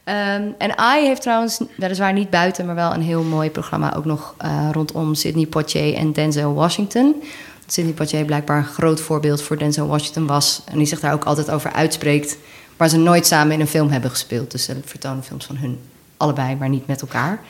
[0.03, 4.05] Ehm, en AI heeft trouwens, weliswaar niet buiten, maar wel een heel mooi programma ook
[4.05, 7.23] nog eh, rondom Sidney Poitier en Denzel Washington.
[7.67, 10.61] Sidney Poitier blijkbaar een groot voorbeeld voor Denzel Washington was.
[10.65, 12.37] En die zich daar ook altijd over uitspreekt.
[12.77, 14.51] Maar ze nooit samen in een film hebben gespeeld.
[14.51, 15.79] Dus ze vertonen films van hun
[16.17, 17.41] allebei, maar niet met elkaar.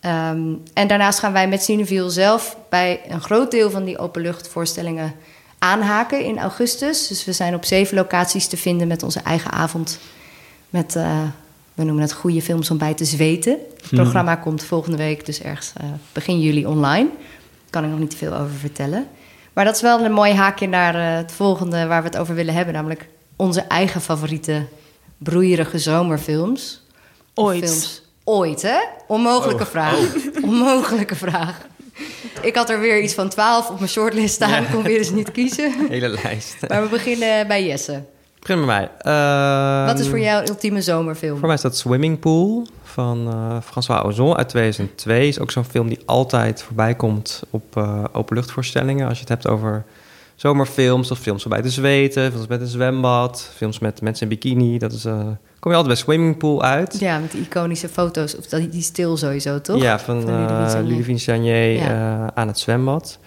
[0.00, 5.14] Ehm, en daarnaast gaan wij met Cineville zelf bij een groot deel van die openluchtvoorstellingen
[5.58, 7.06] aanhaken in augustus.
[7.08, 9.98] Dus we zijn op zeven locaties te vinden met onze eigen avond.
[10.70, 11.22] Met, eh,
[11.74, 13.58] we noemen het goede films om bij te zweten.
[13.80, 17.08] Het programma komt volgende week, dus ergens eh, begin juli online.
[17.08, 19.06] Daar kan ik nog niet te veel over vertellen.
[19.52, 22.34] Maar dat is wel een mooi haakje naar eh, het volgende waar we het over
[22.34, 22.74] willen hebben.
[22.74, 24.66] Namelijk onze eigen favoriete
[25.18, 26.82] broeierige zomerfilms.
[27.34, 27.64] Ooit.
[27.64, 28.02] Films.
[28.24, 28.78] Ooit, hè?
[29.06, 29.68] Onmogelijke Oh.
[29.68, 29.98] vraag.
[30.42, 31.58] Onmogelijke vraag.
[32.42, 34.62] Ik had er weer iets van twaalf op mijn shortlist staan.
[34.62, 35.72] Ik kon weer eens niet kiezen.
[35.88, 36.56] Hele lijst.
[36.68, 38.02] Maar we beginnen bij Jesse.
[38.40, 38.90] Begin met mij.
[39.86, 41.38] Wat is voor jou ultieme zomerfilm?
[41.38, 45.28] Voor mij is dat Swimming Pool van eh, François Ozon uit 2002.
[45.28, 49.08] Is ook zo'n film die altijd voorbij komt op eh openluchtvoorstellingen.
[49.08, 49.84] Als je het hebt over
[50.38, 54.78] zomerfilms of films waarbij te zweten, films met een zwembad, films met mensen in bikini.
[54.78, 55.12] Dat is, eh,
[55.60, 56.96] kom je altijd bij Swimming Pool uit.
[57.00, 58.36] Ja, met die iconische foto's.
[58.36, 59.82] Of dat- die stil sowieso, toch?
[59.82, 60.22] Ja, van,
[60.70, 61.18] Van Ludivine
[61.52, 61.88] eh, Ja.
[61.88, 63.18] eh, aan het zwembad.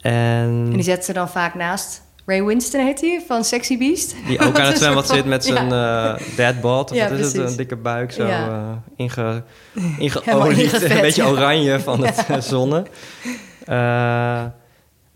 [0.00, 4.14] En, En die zetten ze dan vaak naast Ray Winston, heet hij, van Sexy Beast.
[4.26, 6.16] die ook aan het zwembad zit met zijn ja.
[6.18, 6.90] eh deadbot.
[6.90, 7.50] Of Ja, wat is het?
[7.50, 8.82] Een dikke buik zo Ja.
[8.96, 9.42] inge,
[9.98, 10.58] ingeolied.
[10.58, 12.82] ingevet, Een beetje oranje van het zonne.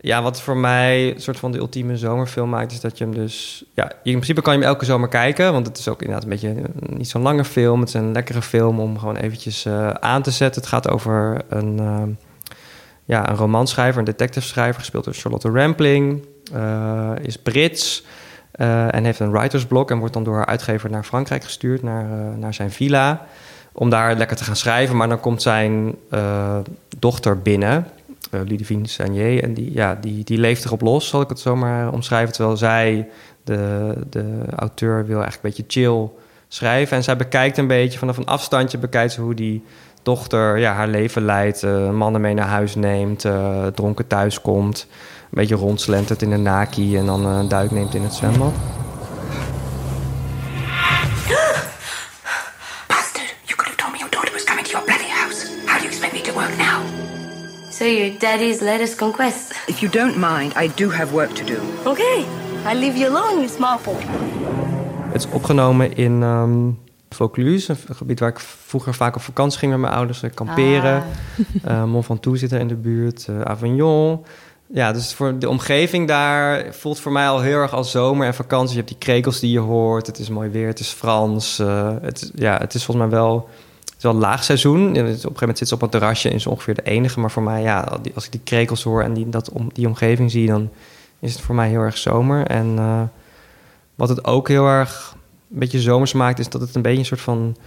[0.05, 2.71] Ja, wat voor mij een soort van de ultieme zomerfilm maakt...
[2.71, 3.63] is dat je hem dus...
[3.73, 5.51] Ja, in principe kan je hem elke zomer kijken...
[5.51, 6.55] want het is ook inderdaad een beetje
[6.89, 7.79] niet zo'n lange film.
[7.79, 10.61] Het is een lekkere film om gewoon eventjes eh, aan te zetten.
[10.61, 12.03] Het gaat over een, eh,
[13.05, 14.79] ja, een romanschrijver, een detective-schrijver...
[14.79, 16.25] gespeeld door Charlotte Rampling.
[16.53, 18.03] eh, is Brits...
[18.51, 22.05] en heeft een writersblok en wordt dan door haar uitgever naar Frankrijk gestuurd, naar,
[22.37, 23.25] naar zijn villa.
[23.71, 24.95] Om daar lekker te gaan schrijven.
[24.95, 25.95] Maar dan komt zijn
[26.99, 27.87] dochter binnen,
[28.39, 29.41] eh Ludivine.
[29.41, 32.33] En die, ja, die, die leeft erop los, zal ik het zo maar omschrijven.
[32.33, 33.07] Terwijl zij,
[33.43, 36.09] de, de auteur, wil eigenlijk een beetje chill
[36.47, 36.97] schrijven.
[36.97, 39.63] En zij bekijkt een beetje, vanaf een afstandje bekijkt ze hoe die
[40.03, 41.63] dochter ja, haar leven leidt.
[41.63, 44.87] eh, mannen mee naar huis neemt, eh, dronken thuis komt.
[44.89, 48.53] Een beetje rondslentert in de naki en dan een duik neemt in het zwembad.
[57.85, 59.51] So your daddy's latest conquest.
[59.67, 61.57] If you don't mind, I do have work to do.
[61.85, 62.25] Okay,
[62.65, 63.97] I leave you alone, you small fool.
[65.11, 66.69] Het is opgenomen in ehm
[67.09, 71.03] Vaucluse, een gebied waar ik vroeger vaak op vakantie ging met mijn ouders, eh, kamperen.
[71.63, 74.25] Eh Mont Ventoux zit er in de buurt, eh, Avignon.
[74.67, 78.33] Ja, dus voor de omgeving daar voelt voor mij al heel erg als zomer en
[78.33, 78.69] vakantie.
[78.69, 81.59] Je hebt die krekels die je hoort, het is mooi weer, het is Frans.
[81.59, 83.49] eh, het, is- ja, het is volgens mij wel,
[83.97, 84.89] is wel laag seizoen.
[84.89, 87.19] Op een gegeven moment zit ze op een terrasje en is ongeveer de enige.
[87.19, 90.31] Maar voor mij, ja, als ik die krekels hoor en die, dat, om, die omgeving
[90.31, 90.69] zie, dan
[91.19, 92.47] is het voor mij heel erg zomer.
[92.47, 93.01] En eh,
[93.95, 95.15] wat het ook heel erg
[95.51, 97.57] een beetje zomers maakt, is dat het een beetje een soort van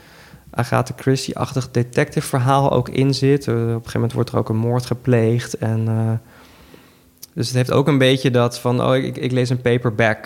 [0.51, 3.49] Agatha Christie-achtig detective verhaal ook in zit.
[3.49, 5.55] Eh, op een gegeven moment wordt er ook een moord gepleegd.
[5.55, 6.13] En, eh,
[7.35, 10.23] dus het heeft ook een beetje dat van, oh, ik, ik lees een paperback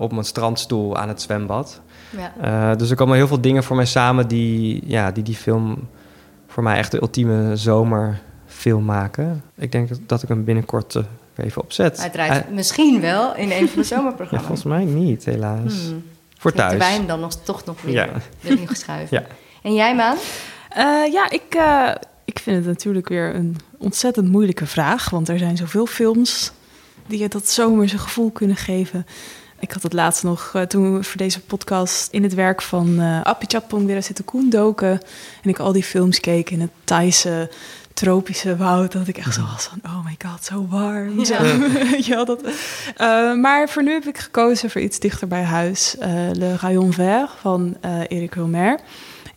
[0.00, 1.80] op mijn strandstoel aan het zwembad.
[2.16, 2.70] Ja.
[2.72, 5.88] Eh, dus er komen heel veel dingen voor mij samen die, ja, die die film
[6.46, 9.42] voor mij echt de ultieme zomerfilm maken.
[9.56, 11.02] Ik denk dat, dat ik hem binnenkort eh,
[11.36, 11.98] even opzet.
[12.00, 14.46] Hij draait Hij- misschien wel in een van de ja, zomerprogramma's.
[14.46, 15.74] volgens mij niet, helaas.
[15.86, 16.02] Hmm.
[16.38, 16.90] Voor Heeft de thuis.
[16.96, 18.08] wijn dan nog, toch nog weer Ja.
[18.66, 19.16] geschuiven.
[19.20, 19.26] Ja.
[19.62, 20.16] En jij, Maan?
[20.70, 21.90] Eh, ja, ik, eh,
[22.24, 25.10] ik vind het natuurlijk weer een ontzettend moeilijke vraag.
[25.10, 26.52] Want er zijn zoveel films
[27.06, 29.06] die je dat zomerse gevoel kunnen geven.
[29.58, 33.00] Ik had het laatst nog, eh, toen we voor deze podcast in het werk van
[33.00, 35.00] eh Apichatpong weer zitten koen doken.
[35.42, 37.50] En ik al die films keek in het Thaise
[37.92, 38.92] tropische woud.
[38.92, 41.18] Dat ik echt zo was van, oh my god, zo warm.
[41.18, 41.24] Ja.
[41.24, 41.34] Zo,
[42.14, 42.40] wel, dat,
[42.96, 45.94] Eh, maar voor nu heb ik gekozen voor iets dichter bij huis.
[46.32, 48.80] Le Rayon Vert van eh Eric Romer.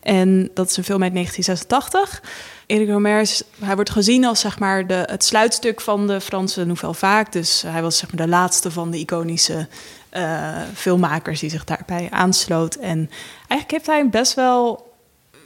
[0.08, 2.22] En dat is een film uit 1986.
[2.66, 6.64] Eric Romer is, hij wordt gezien als zeg maar, de, het sluitstuk van de Franse
[6.64, 7.26] Nouvelle Vague.
[7.30, 9.68] Dus hij was zeg maar, de laatste van de iconische
[10.10, 12.74] eh, filmmakers die zich daarbij aansloot.
[12.74, 13.10] En
[13.48, 14.86] eigenlijk heeft hij best wel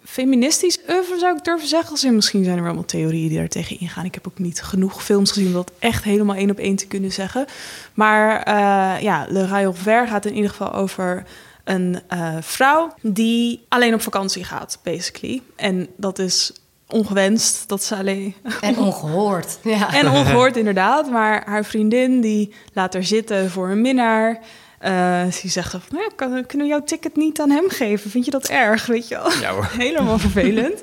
[0.05, 1.91] feministisch oeuvre, zou ik durven zeggen.
[1.91, 4.05] Als misschien zijn er wel theorieën die daar tegen ingaan.
[4.05, 6.87] Ik heb ook niet genoeg films gezien om dat echt helemaal één op één te
[6.87, 7.47] kunnen zeggen.
[7.95, 11.25] Maar eh, ja, Le Rayon Vert gaat in ieder geval over
[11.65, 15.43] een eh, vrouw die alleen op vakantie gaat, basically.
[15.57, 16.53] En dat is
[16.93, 18.35] ongewenst, dat ze alleen...
[18.61, 19.59] En ongehoord.
[19.63, 19.95] Ja.
[19.95, 24.39] En ongehoord inderdaad, maar haar vriendin die laat haar zitten voor een minnaar.
[24.79, 28.11] Eh die zegt van, nou, kan- kunnen we jouw ticket niet aan hem geven?
[28.11, 29.31] Vind je dat erg, weet je wel?
[29.41, 29.69] Ja hoor.
[29.79, 30.83] Helemaal vervelend.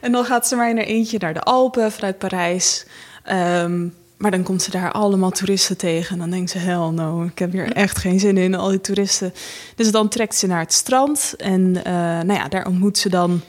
[0.00, 2.86] En dan gaat ze maar in haar eentje naar de Alpen vanuit Parijs.
[3.24, 3.86] Ehm,
[4.16, 6.12] maar dan komt ze daar allemaal toeristen tegen.
[6.12, 8.80] En dan denkt ze, hell no, ik heb hier echt geen zin in, al die
[8.80, 9.34] toeristen.
[9.76, 11.34] Dus dan trekt ze naar het strand.
[11.36, 13.40] En eh, nou ja, daar ontmoet ze dan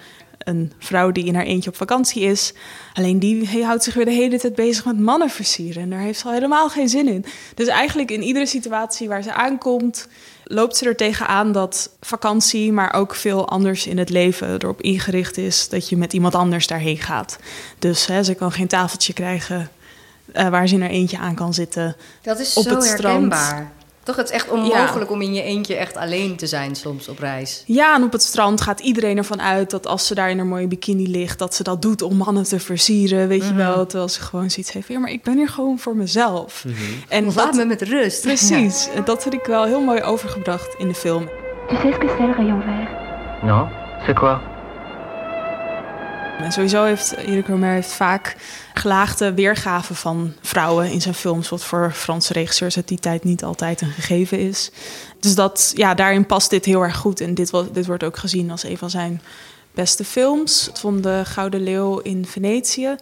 [0.43, 2.53] een vrouw die in haar eentje op vakantie is.
[2.93, 5.81] Alleen die houdt zich weer de hele tijd bezig met mannen versieren.
[5.81, 7.25] En daar heeft ze al helemaal geen zin in.
[7.55, 10.07] Dus eigenlijk in iedere situatie waar ze aankomt...
[10.43, 15.37] loopt ze er tegenaan dat vakantie, maar ook veel anders in het leven erop ingericht
[15.37, 15.69] is...
[15.69, 17.37] dat je met iemand anders daarheen gaat.
[17.79, 19.69] Dus hè, ze kan geen tafeltje krijgen
[20.31, 21.95] eh, waar ze in haar eentje aan kan zitten.
[22.21, 23.03] Dat is op zo het strand.
[23.03, 23.71] herkenbaar.
[24.03, 27.19] Toch, het is echt onmogelijk om in je eentje echt alleen te zijn soms op
[27.19, 27.63] reis.
[27.65, 30.47] Ja, en op het strand gaat iedereen ervan uit dat als ze daar in een
[30.47, 33.47] mooie bikini ligt, dat ze dat doet om mannen te versieren, weet Mhm.
[33.51, 33.85] je wel.
[33.85, 36.65] Terwijl ze gewoon zoiets heeft, ja, maar ik ben hier gewoon voor mezelf.
[37.07, 38.21] En Laat dat, me met rust.
[38.21, 41.29] precies, en dat vind ik wel heel mooi overgebracht in de film.
[41.67, 42.89] Tu sais ce que c'est le rayon vert
[43.43, 43.67] Non
[44.05, 44.39] C'est quoi
[46.39, 48.35] En sowieso heeft Eric Romer heeft vaak
[48.73, 53.43] gelaagde weergaven van vrouwen in zijn films, wat voor Franse regisseurs uit die tijd niet
[53.43, 54.71] altijd een gegeven is.
[55.19, 57.21] Dus dat, ja, daarin past dit heel erg goed.
[57.21, 59.21] En dit, dit wordt ook gezien als een van zijn
[59.71, 60.65] beste films.
[60.65, 62.95] Het vond de Gouden Leeuw in Venetië.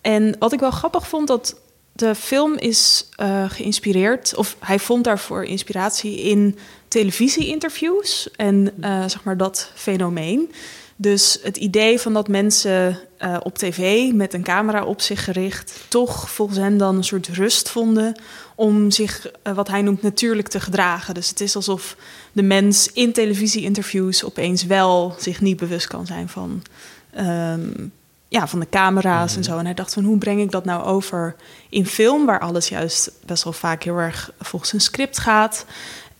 [0.00, 1.56] En wat ik wel grappig vond, dat
[1.92, 9.24] de film is eh, geïnspireerd, of hij vond daarvoor inspiratie in televisie-interviews en eh, zeg
[9.24, 10.52] maar dat fenomeen.
[11.00, 15.72] Dus het idee van dat mensen eh, op tv met een camera op zich gericht,
[15.88, 18.20] toch volgens hem dan een soort rust vonden
[18.54, 21.14] om zich, eh, wat hij noemt, natuurlijk te gedragen.
[21.14, 21.96] Dus het is alsof
[22.32, 26.62] de mens in televisie-interviews opeens wel zich niet bewust kan zijn van,
[27.10, 27.88] ehm,
[28.28, 29.58] ja, van de camera's en zo.
[29.58, 31.36] En hij dacht van hoe breng ik dat nou over
[31.68, 35.64] in film, waar alles juist best wel vaak heel erg volgens een script gaat.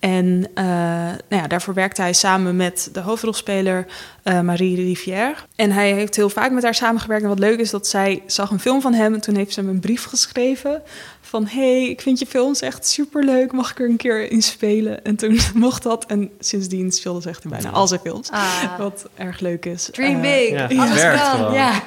[0.00, 3.86] En eh, nou ja, daarvoor werkte hij samen met de hoofdrolspeler
[4.22, 5.34] eh, Marie Rivière.
[5.56, 7.22] En hij heeft heel vaak met haar samengewerkt.
[7.22, 9.60] En wat leuk is dat zij zag een film van hem en toen heeft ze
[9.60, 10.82] hem een brief geschreven
[11.20, 15.04] van hey, ik vind je films echt superleuk, mag ik er een keer in spelen?
[15.04, 18.30] En toen mocht dat en sindsdien speelde ze echt in bijna al zijn films.
[18.30, 18.78] Ah.
[18.78, 19.88] Wat erg leuk is.
[19.92, 20.50] Dream Eh, big.
[20.50, 21.30] Ja, Alles het werkt kan.
[21.36, 21.52] gewoon.
[21.54, 21.82] Ja.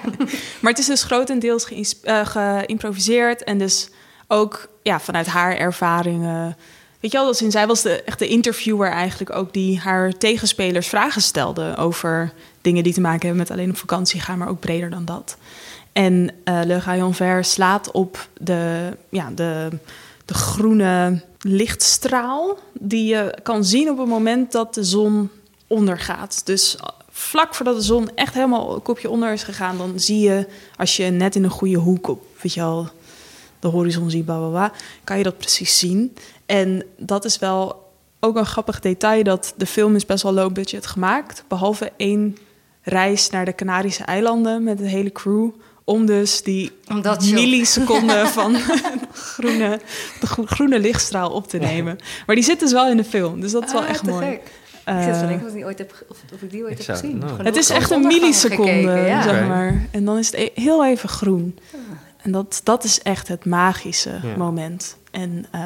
[0.62, 1.65] maar het is dus grotendeels
[2.04, 3.89] geïmproviseerd en dus
[4.28, 6.58] ook ja, vanuit haar ervaringen.
[7.04, 10.88] Weet je wel, dat zij was de, echt de interviewer eigenlijk ook die haar tegenspelers
[10.88, 14.60] vragen stelde over dingen die te maken hebben met alleen op vakantie gaan, maar ook
[14.60, 15.38] breder dan dat.
[15.92, 19.70] En eh Le Rayon Vert slaat op de, ja, de,
[20.26, 25.30] de groene lichtstraal die je kan zien op het moment dat de zon
[25.68, 26.46] ondergaat.
[26.46, 26.78] Dus
[27.10, 30.96] vlak voordat de zon echt helemaal een kopje onder is gegaan, dan zie je, als
[30.98, 32.89] je net in een goede hoek op, weet je wel,
[33.60, 34.72] de horizon ziet, bla,
[35.04, 36.13] kan je dat precies zien.
[36.58, 40.54] En dat is wel ook een grappig detail, dat de film is best wel low
[40.54, 42.38] budget gemaakt, behalve één
[42.82, 45.50] reis naar de Canarische eilanden met de hele crew,
[45.84, 47.34] om dus die Om dat shot.
[47.34, 48.56] milliseconden van
[49.13, 49.80] groene,
[50.20, 51.98] de gro- groene lichtstraal op te nemen.
[52.26, 54.10] Maar die zit dus wel in de film, dus dat is wel Ah, echt te
[54.10, 54.26] mooi.
[54.26, 54.42] gek.
[54.96, 56.80] ik zit te Eh, denken of ik, die ooit heb, of, of ik die ooit
[56.80, 57.18] Ik heb gezien.
[57.18, 57.44] nou.
[57.44, 59.22] Het is echt een milliseconde, gekeken, ja.
[59.24, 59.88] zeg maar.
[59.92, 61.60] En dan is het e- heel even groen.
[61.74, 61.80] Ah.
[62.18, 64.38] En dat, dat is echt het magische Ja.
[64.38, 64.98] moment.
[65.13, 65.62] En eh,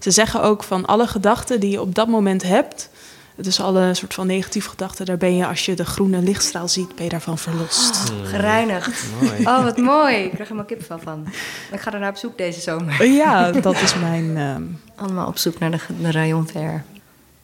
[0.00, 2.88] ze zeggen ook van alle gedachten die je op dat moment hebt,
[3.36, 6.94] Dus alle soort van negatieve gedachten, daar ben je als je de groene lichtstraal ziet,
[6.94, 8.10] ben je daarvan verlost.
[8.12, 9.04] Oh, gereinigd.
[9.22, 9.40] Mooi.
[9.46, 10.14] Oh, wat mooi.
[10.16, 11.26] Ik krijg er helemaal kipvel van.
[11.72, 13.04] Ik ga er naar op zoek deze zomer.
[13.06, 14.36] Ja, dat is mijn...
[14.36, 14.62] ehm,
[14.96, 16.84] Allemaal op zoek naar de, de Rayon Ver.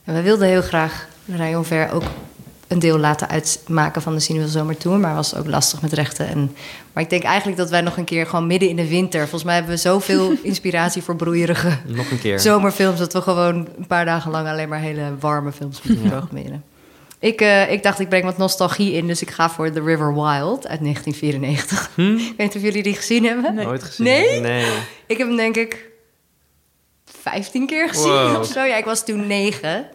[0.04, 2.02] En we wilden heel graag de Rayon Ver ook
[2.68, 4.98] een deel laten uitmaken van de Cinewiel Zomertour.
[4.98, 6.26] Maar was ook lastig met rechten.
[6.28, 6.56] En,
[6.92, 9.20] maar ik denk eigenlijk dat wij nog een keer gewoon midden in de winter...
[9.20, 12.40] Volgens mij hebben we zoveel inspiratie voor broeierige Nog een keer.
[12.40, 12.98] zomerfilms...
[12.98, 16.64] dat we gewoon een paar dagen lang alleen maar hele warme films moeten programmeren.
[17.20, 20.14] Ik, eh, ik dacht, ik breng wat nostalgie in, dus ik ga voor The River
[20.14, 21.90] Wild uit 1994.
[21.94, 22.02] Hm?
[22.02, 23.54] Ik weet niet of jullie die gezien hebben.
[23.54, 24.04] Nooit gezien.
[24.06, 24.40] Nee?
[24.40, 24.66] Nee.
[25.06, 25.86] Ik heb hem denk ik
[27.22, 28.36] 15 keer gezien Wow.
[28.40, 28.62] of zo.
[28.64, 29.86] Ja, ik was toen negen.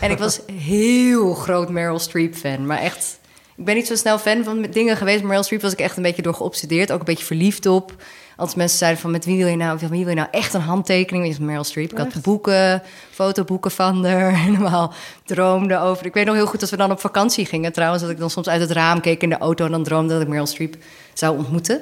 [0.00, 2.66] En ik was heel groot Meryl Streep fan.
[2.66, 3.18] Maar echt,
[3.56, 5.22] ik ben niet zo snel fan van dingen geweest.
[5.22, 6.92] Meryl Streep was ik echt een beetje door geobsedeerd.
[6.92, 7.94] Ook een beetje verliefd op.
[8.38, 10.54] Als mensen zeiden van met wie wil je nou, met wie wil je nou echt
[10.54, 11.24] een handtekening?
[11.24, 11.90] Weet je, Meryl Streep.
[11.92, 14.36] Ik had boeken, fotoboeken van haar.
[14.44, 14.92] Helemaal
[15.24, 16.06] droomde over.
[16.06, 17.72] Ik weet nog heel goed dat we dan op vakantie gingen.
[17.72, 20.12] Trouwens, dat ik dan soms uit het raam keek in de auto en dan droomde
[20.12, 20.76] dat ik Meryl Streep
[21.12, 21.80] zou ontmoeten.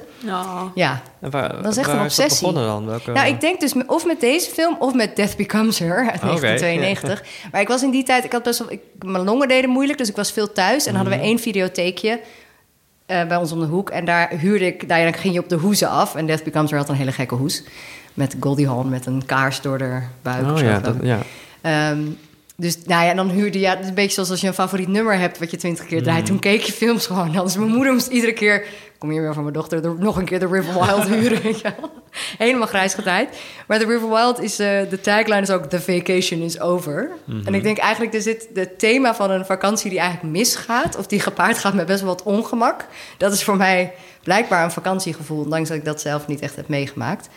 [0.75, 2.47] Ja, En waar, dat is echt waar een is dat obsessie.
[2.53, 2.87] begonnen dan?
[2.87, 3.11] Welke...
[3.13, 6.41] Nou, ik denk dus of met deze film of met Death Becomes Her uit Oké,
[6.41, 7.25] 1992.
[7.53, 9.99] Maar ik was in die tijd, ik had best wel, ik, mijn longen deden moeilijk,
[9.99, 10.87] dus ik was veel thuis.
[10.87, 11.29] En hadden we Mhm.
[11.29, 12.21] één videotheekje
[13.07, 13.91] eh, bij ons om de hoek.
[13.91, 16.15] En daar huurde ik, daar, ging je op de hoezen af.
[16.15, 17.63] En Death Becomes Her had een hele gekke hoes.
[18.15, 20.45] Met Goldie Hawn met een kaars door de buik.
[20.45, 21.19] of Oh zo, ja, dat, ja.
[21.61, 21.99] Ehm,
[22.57, 24.55] dus nou ja, en dan huurde je, het is een beetje zoals als je een
[24.55, 26.21] favoriet nummer hebt wat je twintig keer draait.
[26.21, 26.27] Mm.
[26.27, 27.45] Toen keek je films gewoon.
[27.45, 28.67] Is mijn moeder moest iedere keer,
[28.99, 31.41] kom hier weer van mijn dochter, nog een keer de River Wild huren.
[32.39, 33.29] Helemaal grijs gedraaid.
[33.67, 37.11] Maar de River Wild is, eh, de tagline is ook The Vacation is Over.
[37.25, 37.47] Mhm.
[37.47, 41.07] En ik denk eigenlijk, er zit het thema van een vakantie die eigenlijk misgaat, of
[41.07, 42.87] die gepaard gaat met best wel wat ongemak.
[43.19, 43.93] Dat is voor mij
[44.23, 47.29] blijkbaar een vakantiegevoel, ondanks dat ik dat zelf niet echt heb meegemaakt.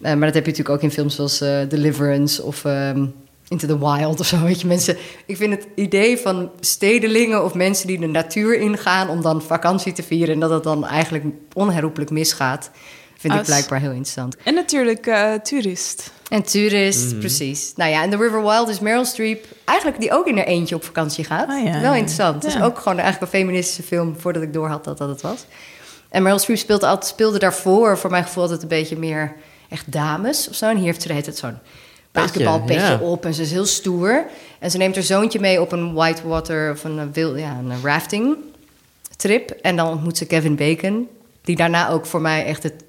[0.00, 3.06] Eh, maar dat heb je natuurlijk ook in films zoals eh, Deliverance of ehm,
[3.48, 4.42] Into the Wild of zo.
[4.42, 4.96] Weet je, mensen.
[5.26, 9.92] Ik vind het idee van stedelingen of mensen die de natuur ingaan om dan vakantie
[9.92, 12.70] te vieren en dat het dan eigenlijk onherroepelijk misgaat,
[13.18, 14.36] vind ik blijkbaar heel interessant.
[14.44, 16.12] En natuurlijk eh toerist.
[16.28, 17.18] En toerist, Mhm.
[17.18, 17.72] precies.
[17.76, 20.74] Nou ja, en The River Wild is Meryl Streep, eigenlijk die ook in haar eentje
[20.74, 21.48] op vakantie gaat.
[21.64, 21.80] Ja.
[21.80, 22.42] Wel interessant.
[22.42, 22.58] Het Ja.
[22.58, 25.44] is ook gewoon eigenlijk een feministische film voordat ik doorhad dat dat het was.
[26.08, 29.32] En Meryl Streep speelde, altijd, speelde daarvoor, voor mijn gevoel, altijd een beetje meer
[29.68, 30.68] echt dames of zo.
[30.68, 31.58] En hier heeft ze de hele tijd zo'n
[32.20, 32.98] basketbalpetje ja.
[33.00, 34.26] op en ze is heel stoer.
[34.58, 37.82] En ze neemt haar zoontje mee op een whitewater of een, eh, wil, ja, een
[37.82, 38.36] rafting
[39.16, 39.50] trip.
[39.50, 41.08] En dan ontmoet ze Kevin Bacon,
[41.42, 42.84] die daarna ook voor mij echt het,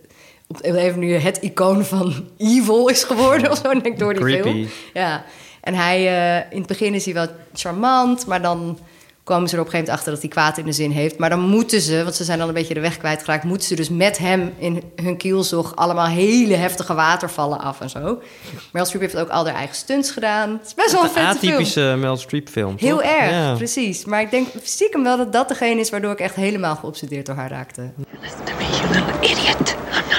[0.47, 4.23] op even nu het icoon van evil is geworden of zo, denk ik, door die
[4.23, 4.49] Creepy.
[4.49, 4.67] film.
[4.93, 5.23] Ja,
[5.61, 8.79] en hij, eh, in het begin is hij wel charmant, maar dan
[9.27, 11.17] komen ze er op een gegeven moment achter dat hij kwaad in de zin heeft.
[11.17, 13.75] Maar dan moeten ze, want ze zijn dan een beetje de weg kwijtgeraakt, moeten ze
[13.75, 18.19] dus met hem in hun kielzog allemaal hele heftige watervallen af en zo.
[18.71, 20.49] Meryl Streep heeft ook al haar eigen stunts gedaan.
[20.51, 21.51] Het is best wel een vette film.
[21.53, 23.05] atypische Mel Streep film, Heel toch?
[23.05, 23.53] erg, Ja.
[23.55, 24.05] precies.
[24.05, 27.35] Maar ik denk stiekem wel dat dat degene is waardoor ik echt helemaal geobsedeerd door
[27.35, 27.81] haar raakte.
[27.81, 29.75] You little idiot.
[29.91, 30.16] I'm not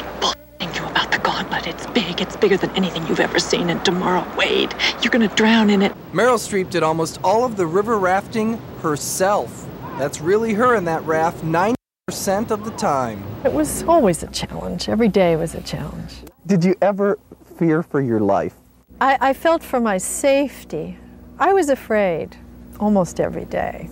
[2.21, 2.29] It's.
[2.29, 3.71] It's bigger than anything you've ever seen.
[3.71, 5.93] And tomorrow, Wade, you're gonna drown in it.
[6.13, 9.67] Meryl Streep did almost all of the river rafting herself.
[9.99, 13.19] That's really her in that raft 90% of the time.
[13.45, 14.89] It was always a challenge.
[14.89, 16.13] Every day was a challenge.
[16.47, 17.17] Did you ever
[17.59, 18.53] fear for your life?
[19.01, 20.97] I, I felt for my safety.
[21.41, 22.37] I was afraid
[22.79, 23.89] almost every day.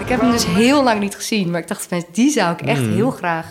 [0.00, 2.60] Ik heb hem dus heel lang niet gezien, maar ik dacht, mensen, die zou ik
[2.60, 2.92] echt Mm.
[2.92, 3.46] heel graag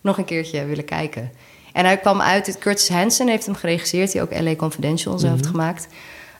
[0.00, 1.30] nog een keertje willen kijken.
[1.72, 5.28] En hij kwam uit, het Curtis Hanson heeft hem geregisseerd, die ook LA Confidential zo
[5.28, 5.50] heeft Mhm.
[5.50, 5.88] gemaakt.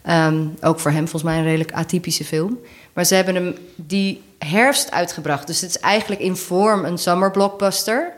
[0.03, 2.59] Ehm, ook voor hem volgens mij een redelijk atypische film.
[2.93, 5.47] Maar ze hebben hem die herfst uitgebracht.
[5.47, 8.13] Dus het is eigenlijk in vorm een summer blockbuster.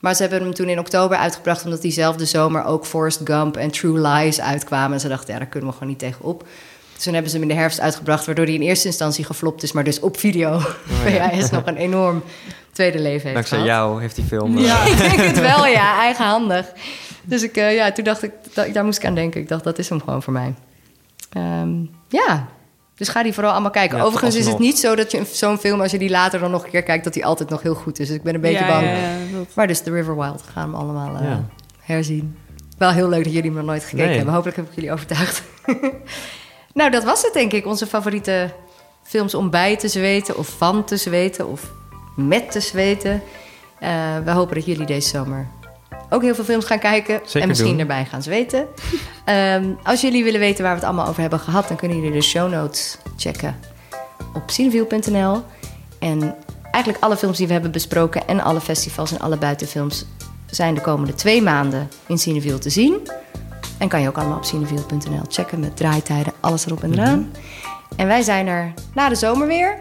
[0.00, 1.64] Maar ze hebben hem toen in oktober uitgebracht...
[1.64, 4.92] omdat diezelfde zomer ook Forrest Gump en True Lies uitkwamen.
[4.92, 6.46] En ze dachten, ja, daar kunnen we gewoon niet tegenop.
[6.94, 8.26] Dus toen hebben ze hem in de herfst uitgebracht...
[8.26, 9.72] waardoor hij in eerste instantie geflopt is...
[9.72, 10.58] maar dus op video.
[11.04, 12.22] VHS nog een enorm
[12.74, 13.74] tweede leven heeft Dankzij gehad.
[13.74, 14.56] jou heeft die film...
[14.58, 15.98] eh, Ja, ik denk het wel, ja.
[16.06, 16.66] Eigenhandig.
[17.22, 19.40] Dus ik, eh, ja, toen dacht ik, da- daar moest ik aan denken.
[19.40, 20.54] Ik dacht, dat is hem gewoon voor mij.
[21.32, 21.70] Ehm,
[22.08, 22.46] ja,
[22.96, 23.98] dus ga die vooral allemaal kijken.
[23.98, 25.80] Ja, Overigens is het niet zo dat je een- zo'n film...
[25.80, 27.04] als je die later dan nog een keer kijkt...
[27.04, 28.06] dat die altijd nog heel goed is.
[28.06, 28.86] Dus ik ben een beetje Ja, bang.
[28.86, 31.44] ja, dat- Maar dus The River Wild gaan we allemaal eh, Ja.
[31.80, 32.36] herzien.
[32.78, 34.16] Wel heel leuk dat jullie me nog nooit gekeken Nee.
[34.16, 34.34] hebben.
[34.34, 35.42] Hopelijk heb ik jullie overtuigd.
[36.74, 37.66] nou, dat was het denk ik.
[37.66, 38.50] Onze favoriete
[39.02, 40.36] films om bij te zweten...
[40.38, 41.70] of van te zweten of
[42.16, 43.22] met te zweten.
[43.78, 43.90] Eh,
[44.24, 45.48] we hopen dat jullie deze zomer
[46.10, 47.20] ook heel veel films gaan kijken.
[47.24, 47.78] Zeker en misschien doen.
[47.78, 48.66] erbij gaan zweten.
[49.24, 51.68] Ehm, als jullie willen weten waar we het allemaal over hebben gehad...
[51.68, 53.56] dan kunnen jullie de show notes checken
[54.34, 55.42] op cineview.nl.
[55.98, 56.34] En
[56.70, 58.28] eigenlijk alle films die we hebben besproken...
[58.28, 60.04] en alle festivals en alle buitenfilms...
[60.46, 63.08] zijn de komende twee maanden in Cineview te zien.
[63.78, 67.32] En kan je ook allemaal op cineviel.nl checken met draaitijden, alles erop en eraan.
[67.96, 69.78] En wij zijn er na de zomer weer,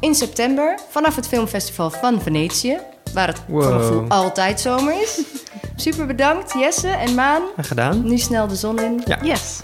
[0.00, 2.78] in september, vanaf het filmfestival van Venetië.
[3.14, 3.62] Waar het Wow.
[3.62, 5.20] voor mijn gevoel altijd zomer is.
[5.76, 7.42] Super bedankt Jesse en Maan.
[7.56, 8.04] En gedaan.
[8.08, 9.02] Nu snel de zon in.
[9.06, 9.18] Ja.
[9.22, 9.60] Yes.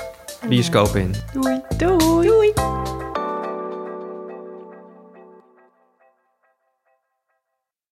[0.49, 1.15] Bioscoop in.
[1.33, 1.61] Doei.
[1.77, 2.27] Doei.
[2.27, 2.53] Doei.